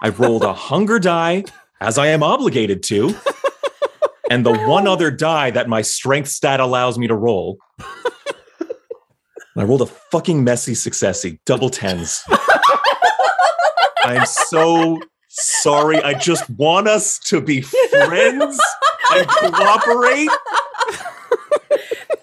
[0.02, 1.44] I rolled a hunger die,
[1.80, 3.14] as I am obligated to,
[4.30, 7.58] and the one other die that my strength stat allows me to roll.
[9.56, 12.22] I rolled a fucking messy successy, double tens.
[14.04, 15.96] I'm so sorry.
[15.96, 18.60] I just want us to be friends
[19.12, 20.28] and cooperate.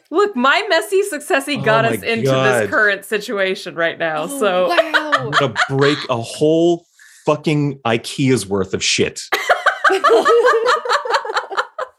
[0.09, 2.63] Look, my messy successy oh got Oh us into God.
[2.63, 4.23] this current situation right now.
[4.29, 5.11] Oh, so wow.
[5.13, 6.85] I'm gonna break a whole
[7.25, 9.21] fucking IKEA's worth of shit.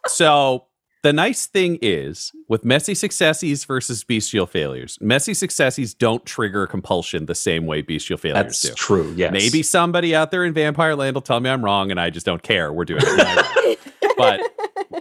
[0.09, 0.67] So
[1.03, 7.27] The nice thing is with messy successes versus bestial failures, messy successes don't trigger compulsion
[7.27, 8.69] the same way bestial failures do.
[8.69, 8.75] That's do.
[8.75, 9.15] true.
[9.17, 9.33] Yes.
[9.33, 12.27] Maybe somebody out there in Vampire Land will tell me I'm wrong and I just
[12.27, 12.73] don't care.
[12.73, 13.57] We're doing it.
[13.57, 13.77] anyway.
[14.17, 14.41] but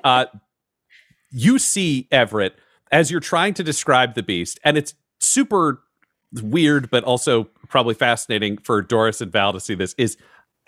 [0.04, 0.26] uh,
[1.32, 2.56] you see Everett
[2.92, 5.82] as you're trying to describe the beast, and it's super
[6.42, 9.96] weird, but also probably fascinating for Doris and Val to see this.
[9.98, 10.18] Is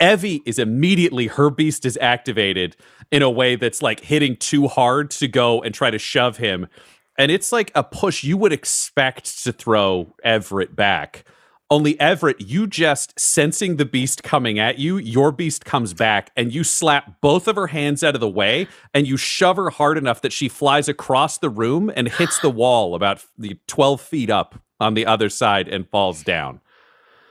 [0.00, 2.76] Evie is immediately her beast is activated
[3.10, 6.68] in a way that's like hitting too hard to go and try to shove him.
[7.16, 11.24] And it's like a push you would expect to throw Everett back.
[11.70, 16.54] Only Everett, you just sensing the beast coming at you, your beast comes back and
[16.54, 19.98] you slap both of her hands out of the way and you shove her hard
[19.98, 24.30] enough that she flies across the room and hits the wall about the 12 feet
[24.30, 26.60] up on the other side and falls down.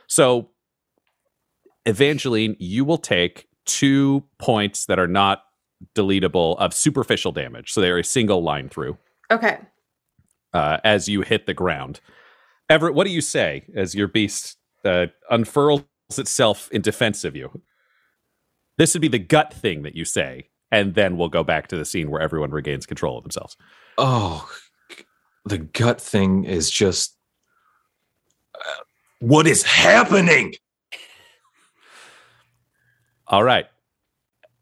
[0.06, 0.50] So,
[1.86, 5.42] Evangeline, you will take two points that are not
[5.94, 7.72] deletable of superficial damage.
[7.72, 8.98] So they're a single line through
[9.30, 9.58] Okay.
[10.52, 12.00] uh, as you hit the ground.
[12.68, 15.84] Everett, what do you say as your beast uh, unfurls
[16.16, 17.62] itself in defense of you?
[18.76, 21.76] This would be the gut thing that you say, and then we'll go back to
[21.76, 23.56] the scene where everyone regains control of themselves.
[23.98, 24.48] Oh,
[25.44, 27.16] the gut thing is just.
[28.66, 28.82] Uh,
[29.20, 30.54] what is happening?
[33.26, 33.66] All right.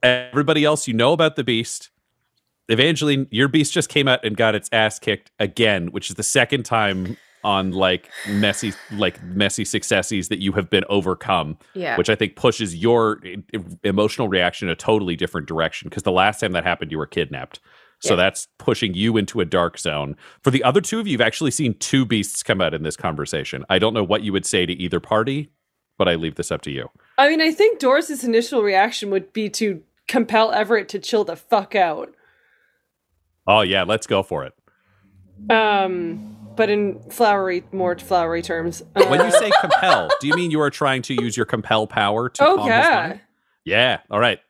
[0.02, 1.90] Everybody else, you know about the beast.
[2.68, 6.22] Evangeline, your beast just came out and got its ass kicked again, which is the
[6.22, 11.56] second time on like messy, like messy successes that you have been overcome.
[11.74, 11.96] Yeah.
[11.96, 15.88] which I think pushes your e- e- emotional reaction in a totally different direction.
[15.88, 17.60] Because the last time that happened, you were kidnapped.
[18.00, 18.16] So Yeah.
[18.16, 20.16] that's pushing you into a dark zone.
[20.42, 22.96] For the other two of you, you've actually seen two beasts come out in this
[22.96, 23.64] conversation.
[23.70, 25.50] I don't know what you would say to either party,
[25.98, 26.90] but I leave this up to you.
[27.16, 31.36] I mean, I think Doris's initial reaction would be to compel Everett to chill the
[31.36, 32.12] fuck out.
[33.46, 34.52] Oh, yeah, let's go for it.
[35.50, 38.82] Um, but in flowery, more flowery terms.
[38.94, 41.86] Uh, When you say compel, do you mean you are trying to use your compel
[41.86, 43.20] power to oh calm his yeah, mind?
[43.64, 43.98] Yeah.
[44.10, 44.40] All right.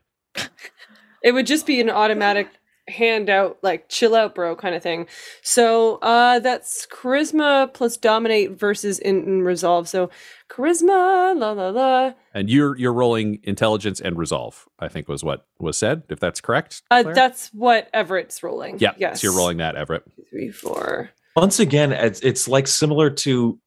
[1.22, 2.48] it would just be an automatic
[2.88, 5.06] handout, like chill out, bro, kind of thing.
[5.42, 9.88] So uh, that's charisma plus dominate versus in, in resolve.
[9.88, 10.10] So
[10.48, 12.12] charisma, la la la.
[12.34, 14.68] And you're you're rolling intelligence and resolve.
[14.78, 16.02] I think was what was said.
[16.08, 16.82] If that's correct.
[16.90, 18.78] Uh, that's what Everett's rolling.
[18.78, 18.92] yeah.
[18.98, 19.20] Yes.
[19.20, 20.04] So you're rolling that, Everett.
[20.30, 21.10] three, four.
[21.34, 23.58] Once again, it's, it's like similar to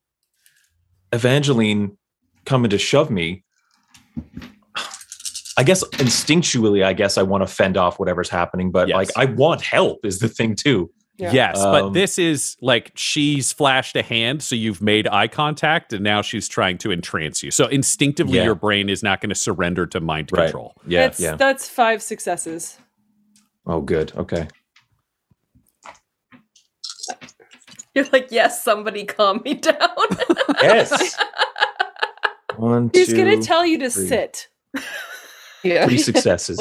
[1.13, 1.97] Evangeline
[2.45, 3.43] coming to shove me.
[5.59, 8.95] I guess instinctually, I guess I want to fend off whatever's happening, but Yes.
[8.95, 10.89] like I want help is the thing too.
[11.17, 11.33] Yeah.
[11.33, 15.91] Yes, but Um, this is like she's flashed a hand, so you've made eye contact,
[15.91, 17.51] and now she's trying to entrance you.
[17.51, 18.45] So instinctively, Yeah.
[18.45, 20.43] your brain is not going to surrender to mind Right.
[20.45, 20.75] control.
[20.87, 21.35] Yeah, That's, yeah.
[21.35, 22.77] That's five successes.
[23.67, 24.13] Oh, good.
[24.15, 24.47] Okay.
[27.93, 29.75] You're like, yes, somebody calm me down.
[30.61, 31.17] Yes.
[32.55, 34.07] One, He's gonna tell you to three.
[34.07, 34.47] sit.
[35.63, 35.85] Yeah.
[35.87, 36.57] three successes.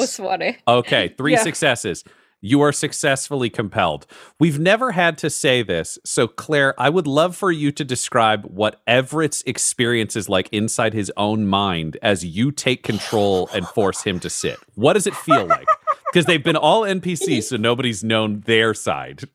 [0.67, 1.43] Okay, three Yeah.
[1.43, 2.03] successes.
[2.41, 4.07] You are successfully compelled.
[4.39, 5.99] We've never had to say this.
[6.05, 10.93] So, Clare, I would love for you to describe what Everett's experience is like inside
[10.93, 14.57] his own mind as you take control and force him to sit.
[14.75, 15.67] What does it feel like?
[16.11, 19.25] Because they've been all NPCs, so nobody's known their side.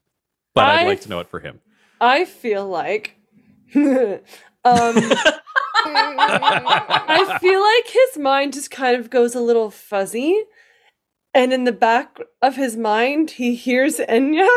[0.56, 1.60] But I'd like to know it for him.
[2.00, 3.16] I feel like.
[3.76, 5.12] um,
[5.86, 10.44] I feel like his mind just kind of goes a little fuzzy.
[11.34, 14.48] And in the back of his mind, he hears Enya.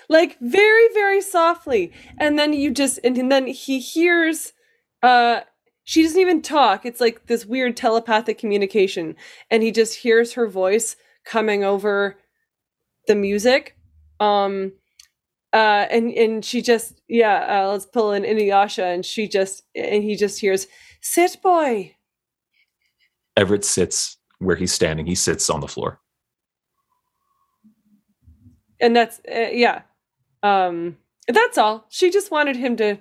[0.09, 1.93] like very, very softly.
[2.19, 4.53] And then you just, and then he hears,
[5.03, 5.41] uh,
[5.85, 6.85] she doesn't even talk.
[6.85, 9.17] It's like this weird telepathic communication.
[9.51, 12.19] And he just hears her voice coming over
[13.07, 13.77] the music.
[14.21, 14.73] Um,
[15.53, 20.03] uh, and and she just yeah, uh, let's pull in Inuyasha, and she just and
[20.05, 20.67] he just hears
[21.01, 21.95] sit boy.
[23.37, 25.07] Everett sits where he's standing.
[25.07, 26.01] He sits on the floor.
[28.83, 29.83] and that's uh, yeah
[30.43, 30.99] um
[31.29, 32.99] that's all she just wanted him to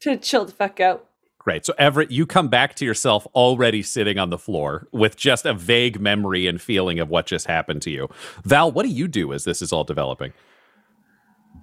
[0.00, 1.06] to chill the fuck out
[1.40, 1.64] Great.
[1.64, 5.54] So, Everett, you come back to yourself already sitting on the floor with just a
[5.54, 8.08] vague memory and feeling of what just happened to you.
[8.44, 10.34] Val, what do you do as this is all developing?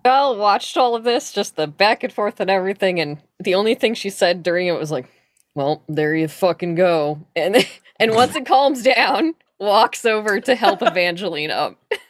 [0.05, 3.73] Val watched all of this, just the back and forth and everything, and the only
[3.73, 5.07] thing she said during it was like,
[5.55, 7.67] "Well, there you fucking go." And
[7.99, 11.83] and once it calms down, walks over to help Evangeline up.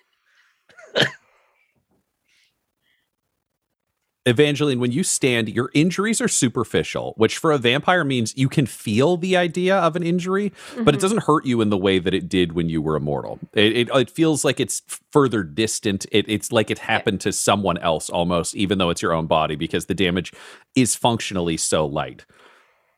[4.27, 8.65] Evangeline, when you stand, your injuries are superficial, which for a vampire means you can
[8.65, 10.51] feel the idea of an injury,
[10.83, 11.01] but it Mhm.
[11.01, 13.37] doesn't hurt you in the way that it did when you were immortal.
[13.53, 16.07] It, it, it feels like it's further distant.
[16.11, 19.55] It, it's like it happened to someone else almost, even though it's your own body,
[19.55, 20.33] because the damage
[20.75, 22.25] is functionally so light.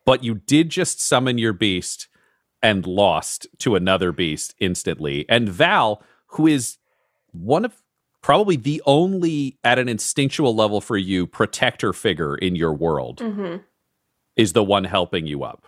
[0.06, 2.08] But you did just summon your beast
[2.64, 5.26] and lost to another beast instantly.
[5.28, 6.78] And Val, who is
[7.34, 7.74] one of
[8.28, 13.64] probably the only at an instinctual level for you protector figure in your world Mm-hmm.
[14.36, 15.66] is the one helping you up.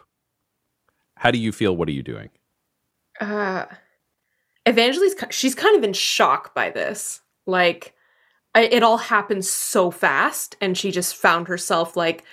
[1.15, 1.73] How do you feel?
[1.73, 2.29] What are you doing?
[3.21, 3.63] Uh,
[4.67, 7.21] Evangeline's she's kind of in shock by this.
[7.47, 7.93] Like,
[8.53, 12.25] it all happened so fast, and she just found herself like,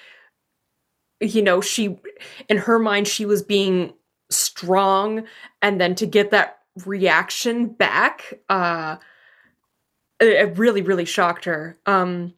[1.20, 2.01] you know, she
[2.49, 3.93] in her mind she was being
[4.31, 5.22] strong,
[5.62, 8.97] and then to get that reaction back, uh,
[10.21, 11.79] it, really, really shocked her.
[11.87, 12.35] Um,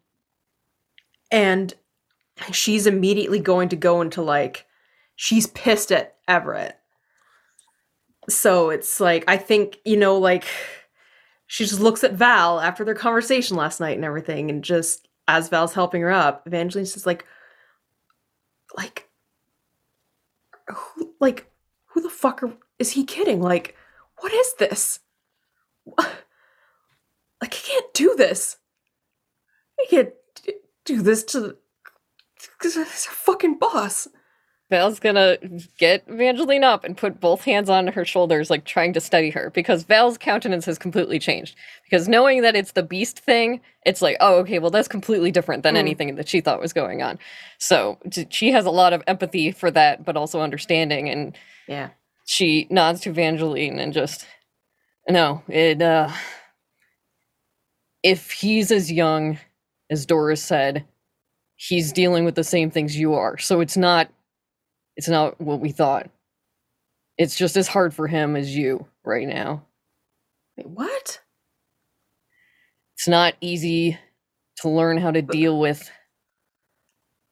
[1.31, 1.75] and
[2.53, 4.67] she's immediately going to go into like,
[5.17, 6.79] she's pissed at Everett
[8.29, 10.45] so it's like I think you know like
[11.47, 15.49] she just looks at Val after their conversation last night and everything, and just as
[15.49, 17.25] Val's helping her up, Evangeline's just like,
[18.77, 19.09] like,
[20.69, 21.51] who, like,
[21.87, 23.41] who the fuck are, is he kidding?
[23.41, 23.75] Like,
[24.19, 25.01] what is this?
[27.41, 28.57] Like, I can't do this.
[29.81, 30.11] I can't
[30.85, 31.57] do this to the.
[32.59, 34.09] Because he's a fucking boss.
[34.71, 35.39] Val's gonna
[35.79, 39.51] get Evangeline up and put both hands on her shoulders, like trying to steady her,
[39.55, 41.57] because Val's countenance has completely changed.
[41.85, 45.63] Because knowing that it's the beast thing, it's like, oh, okay, well, that's completely different
[45.63, 45.79] than Mm.
[45.79, 47.19] anything that she thought was going on.
[47.59, 51.09] So t- she has a lot of empathy for that, but also understanding.
[51.09, 51.35] And
[51.67, 51.89] Yeah.
[52.27, 54.27] she nods to Evangeline and just,
[55.09, 56.11] no, it, uh,
[58.03, 59.39] if he's as young
[59.91, 60.85] as Doris said,
[61.57, 63.39] he's dealing with the same things you are.
[63.39, 64.11] So it's not
[64.97, 66.11] it's not what we thought.
[67.17, 69.65] It's just as hard for him as you right now.
[70.57, 71.21] Wait, what?
[72.95, 73.97] It's not easy
[74.57, 75.89] to learn how to deal with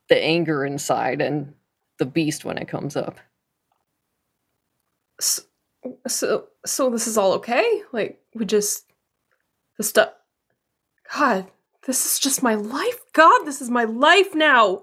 [0.08, 1.54] the anger inside and
[1.98, 3.18] the beast when it comes up.
[5.20, 5.42] So,
[6.06, 7.82] so, so this is all okay?
[7.92, 8.84] Like, we just.
[9.76, 10.10] The stuff.
[11.14, 11.46] God,
[11.86, 13.00] this is just my life.
[13.12, 14.82] God, this is my life now.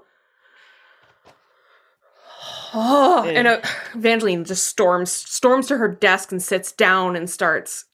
[2.74, 3.62] Oh, and uh,
[3.94, 7.86] Evangeline just storms storms to her desk and sits down and starts.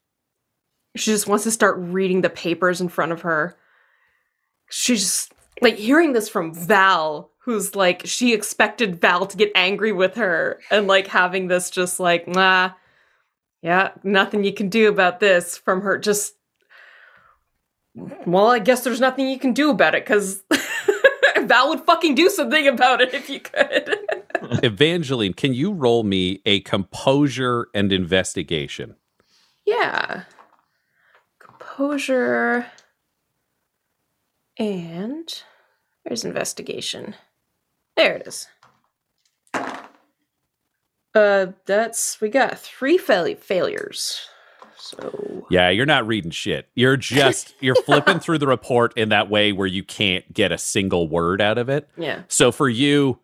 [0.96, 3.56] She just wants to start reading the papers in front of her.
[4.70, 9.92] She's just like hearing this from Val, who's like she expected Val to get angry
[9.92, 12.70] with her, and like having this just like nah,
[13.62, 15.98] yeah, nothing you can do about this from her.
[15.98, 16.34] Just
[17.94, 20.42] well, I guess there's nothing you can do about it because
[21.38, 23.96] Val would fucking do something about it if you could.
[24.64, 28.96] Evangeline, can you roll me a composure and investigation?
[29.66, 30.24] Yeah.
[31.38, 32.66] Composure.
[34.56, 35.42] And
[36.04, 37.14] there's investigation.
[37.96, 38.48] There it is.
[41.14, 44.28] Uh, that's we got three fail- failures.
[44.80, 46.68] So Yeah, you're not reading shit.
[46.74, 50.58] You're just you're flipping through the report in that way where you can't get a
[50.58, 51.88] single word out of it.
[51.96, 53.18] yeah, So for you,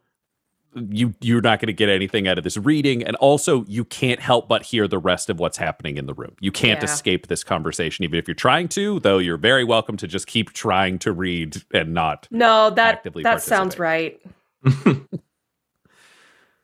[0.74, 4.20] you you're not going to get anything out of this reading, and also you can't
[4.20, 6.36] help but hear the rest of what's happening in the room.
[6.40, 6.84] You can't Yeah.
[6.84, 9.00] escape this conversation, even if you're trying to.
[9.00, 12.28] Though you're very welcome to just keep trying to read and not.
[12.30, 14.20] no, that Actively that sounds right.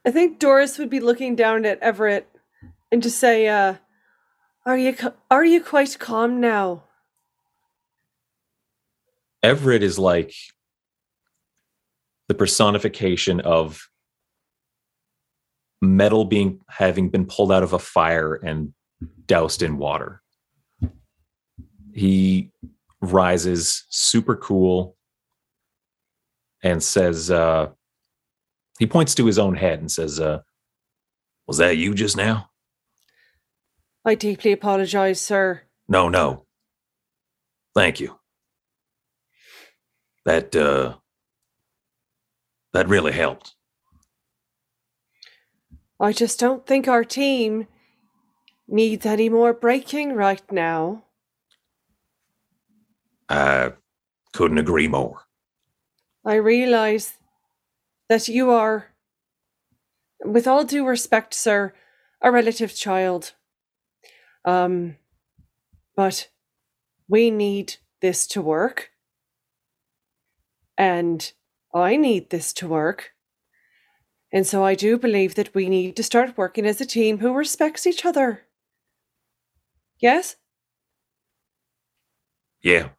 [0.05, 2.29] I think Doris would be looking down at Everett
[2.91, 3.75] and just say, uh,
[4.65, 4.97] "Are you
[5.31, 6.85] are you quite calm now?"
[9.43, 10.35] Everett is like
[12.29, 13.89] the personification of
[15.81, 18.73] metal being having been pulled out of a fire and
[19.27, 20.23] doused in water.
[21.93, 22.53] He
[23.01, 24.97] rises super cool
[26.63, 27.69] and says uh
[28.79, 30.41] he points to his own head and says uh
[31.49, 32.52] was that you just now?
[34.05, 35.63] I deeply apologize, sir.
[35.89, 36.47] No, no.
[37.75, 38.19] Thank you.
[40.25, 40.97] That uh
[42.73, 43.55] that really helped.
[46.01, 47.69] I just don't think our team
[48.67, 51.05] needs any more breaking right now.
[53.29, 53.73] I
[54.33, 55.21] couldn't agree more.
[56.25, 57.15] I realize
[58.09, 58.89] that you are,
[60.25, 61.73] with all due respect, sir,
[62.21, 63.33] a relative child.
[64.45, 64.97] Um,
[65.97, 66.29] but
[67.09, 68.91] we need this to work.
[70.77, 71.33] And
[71.75, 73.13] I need this to work.
[74.33, 77.35] And so I do believe that we need to start working as a team who
[77.35, 78.45] respects each other.
[79.99, 80.37] Yes?
[82.63, 82.91] Yeah,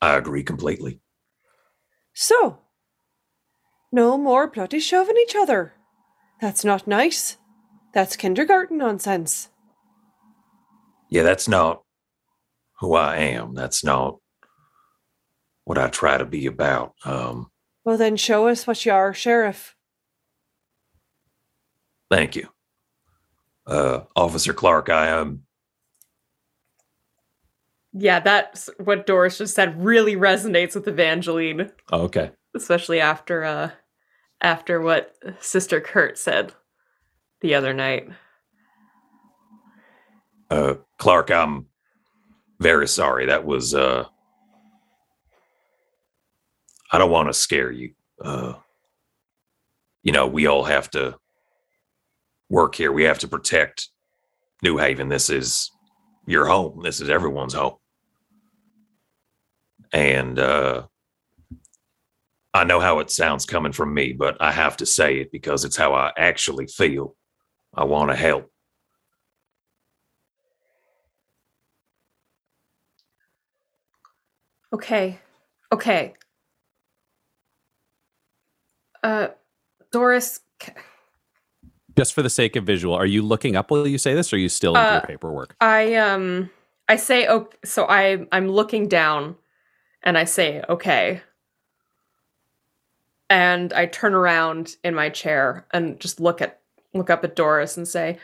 [0.00, 1.00] I agree completely.
[2.14, 2.58] So,
[3.92, 5.74] no more bloody shoving each other.
[6.40, 7.36] That's not nice.
[7.92, 9.49] That's kindergarten nonsense.
[11.10, 11.82] Yeah, that's not
[12.80, 13.54] who I am.
[13.54, 14.18] That's not
[15.64, 16.94] what I try to be about.
[17.04, 17.50] Um,
[17.84, 19.76] Well, then show us what you are, Sheriff.
[22.10, 22.48] thank you.
[23.66, 25.44] Uh, Officer Clark, I am.
[27.92, 32.30] Yeah, that's what Doris just said really resonates with Evangeline, Oh, okay.
[32.56, 33.70] especially after uh
[34.40, 36.52] after what Sister Kurt said
[37.42, 38.08] the other night.
[40.50, 41.66] Uh, Clark, I'm
[42.58, 43.26] very sorry.
[43.26, 43.74] That was.
[43.74, 44.04] Uh,
[46.92, 47.92] I don't want to scare you.
[48.22, 48.54] Uh,
[50.02, 51.16] you know, we all have to
[52.48, 52.90] work here.
[52.90, 53.88] We have to protect
[54.62, 55.08] New Haven.
[55.08, 55.70] This is
[56.26, 56.80] your home.
[56.82, 57.76] This is everyone's home.
[59.92, 60.86] And uh,
[62.52, 65.64] I know how it sounds coming from me, but I have to say it because
[65.64, 67.14] it's how I actually feel.
[67.74, 68.50] I want to help.
[74.72, 75.18] Okay.
[75.72, 76.14] Okay.
[79.02, 79.28] Uh
[79.92, 80.40] Doris
[81.96, 84.36] Just for the sake of visual, are you looking up while you say this, or
[84.36, 85.56] are you still in Uh, your paperwork?
[85.60, 86.50] I um
[86.88, 89.36] I say oh so I I'm looking down
[90.02, 91.22] and I say okay.
[93.28, 96.60] And I turn around in my chair and just look at
[96.94, 98.18] look up at Doris and say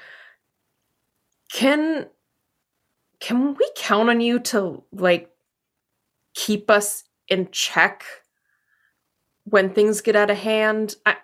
[1.53, 2.07] Can
[3.21, 5.31] can we count on you to like
[6.37, 8.05] keep us in check
[9.45, 10.95] when things get out of hand?
[11.05, 11.17] I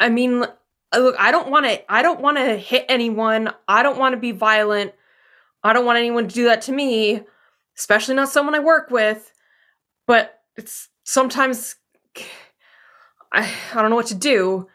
[0.00, 0.44] I mean
[0.92, 3.52] look, I don't want to I don't want to hit anyone.
[3.68, 4.92] I don't want to be violent.
[5.62, 7.22] I don't want anyone to do that to me,
[7.76, 9.32] especially not someone I work with.
[10.06, 11.76] But it's sometimes
[13.32, 14.68] I I don't know what to do,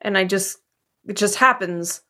[0.00, 0.58] and I just
[1.06, 2.02] it just happens.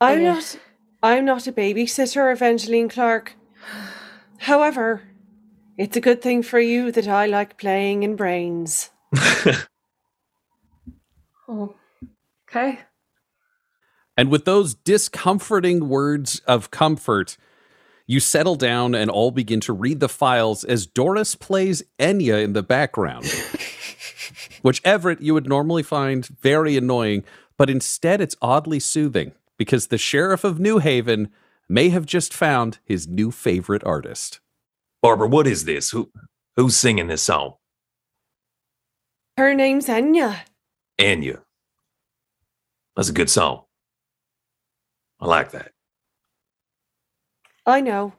[0.00, 0.58] I'm not
[1.02, 3.34] I'm not a babysitter, Evangeline Clark.
[4.38, 5.02] However,
[5.76, 8.90] it's a good thing for you that I like playing in brains.
[11.48, 11.76] Oh,
[12.48, 12.80] okay.
[14.16, 17.36] And with those discomforting words of comfort,
[18.06, 22.52] you settle down and all begin to read the files as Doris plays Enya in
[22.52, 23.26] the background,
[24.62, 27.24] which Everett you would normally find very annoying,
[27.56, 31.30] but instead it's oddly soothing because the sheriff of New Haven
[31.68, 34.40] may have just found his new favorite artist.
[35.02, 35.90] Barbara, what is this?
[35.90, 36.10] Who
[36.56, 37.54] who's singing this song?
[39.36, 40.40] Her name's Enya.
[40.98, 41.42] Anya.
[42.96, 43.64] That's a good song.
[45.20, 45.72] I like that.
[47.66, 48.14] I know.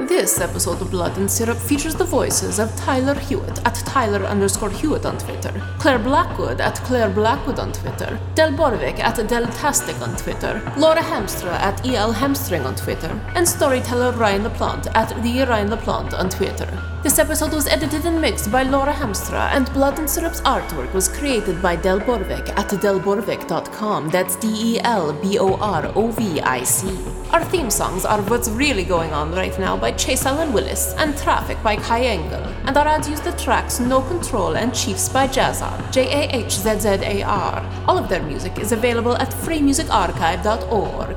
[0.00, 4.70] This episode of Blood and Syrup features the voices of Tyler Hewitt at Tyler underscore
[4.70, 10.16] Hewitt on Twitter, Clare Blackwood at Clare Blackwood on Twitter, Del Borovic at Deltastic on
[10.16, 15.70] Twitter, Laura Hamstra at EL Hamstring on Twitter, and storyteller Ryan LaPlante at the Ryan
[15.70, 16.68] LaPlante on Twitter.
[17.02, 21.08] This episode was edited and mixed by Laura Hamstra, and Blood and Syrup's artwork was
[21.08, 24.10] created by Del Borovic at delborovic.com.
[24.10, 26.88] That's D E L B O R O V I C.
[27.30, 31.16] Our theme songs are What's Really Going On Right Now by Chase Allen Willis and
[31.16, 32.42] Traffic by Kai Engel.
[32.66, 36.52] And our ads use the tracks No Control and Chiefs by Jahzzar, J A H
[36.52, 37.84] Z Z A R.
[37.86, 41.16] All of their music is available at freemusicarchive.org.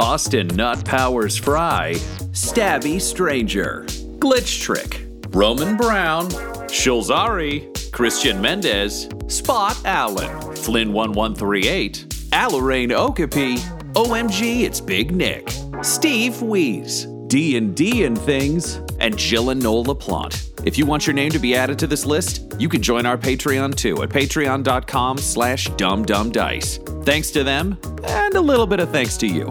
[0.00, 1.94] Austin Nut Powers Fry,
[2.30, 3.84] Stabby Stranger,
[4.20, 6.28] Glitch Trick, Roman Brown,
[6.68, 13.56] Shulzari, Christian Mendez, Spot Allen, Flynn1138, Alarain Okapi,
[13.94, 15.50] OMG, it's Big Nick,
[15.82, 20.44] Steve Wees, D&D and Things, and Jill and Noel LaPlante.
[20.64, 23.18] If you want your name to be added to this list, you can join our
[23.18, 27.04] Patreon too at patreon.com slash dumbdumbdice.
[27.04, 29.50] Thanks to them, and a little bit of thanks to you.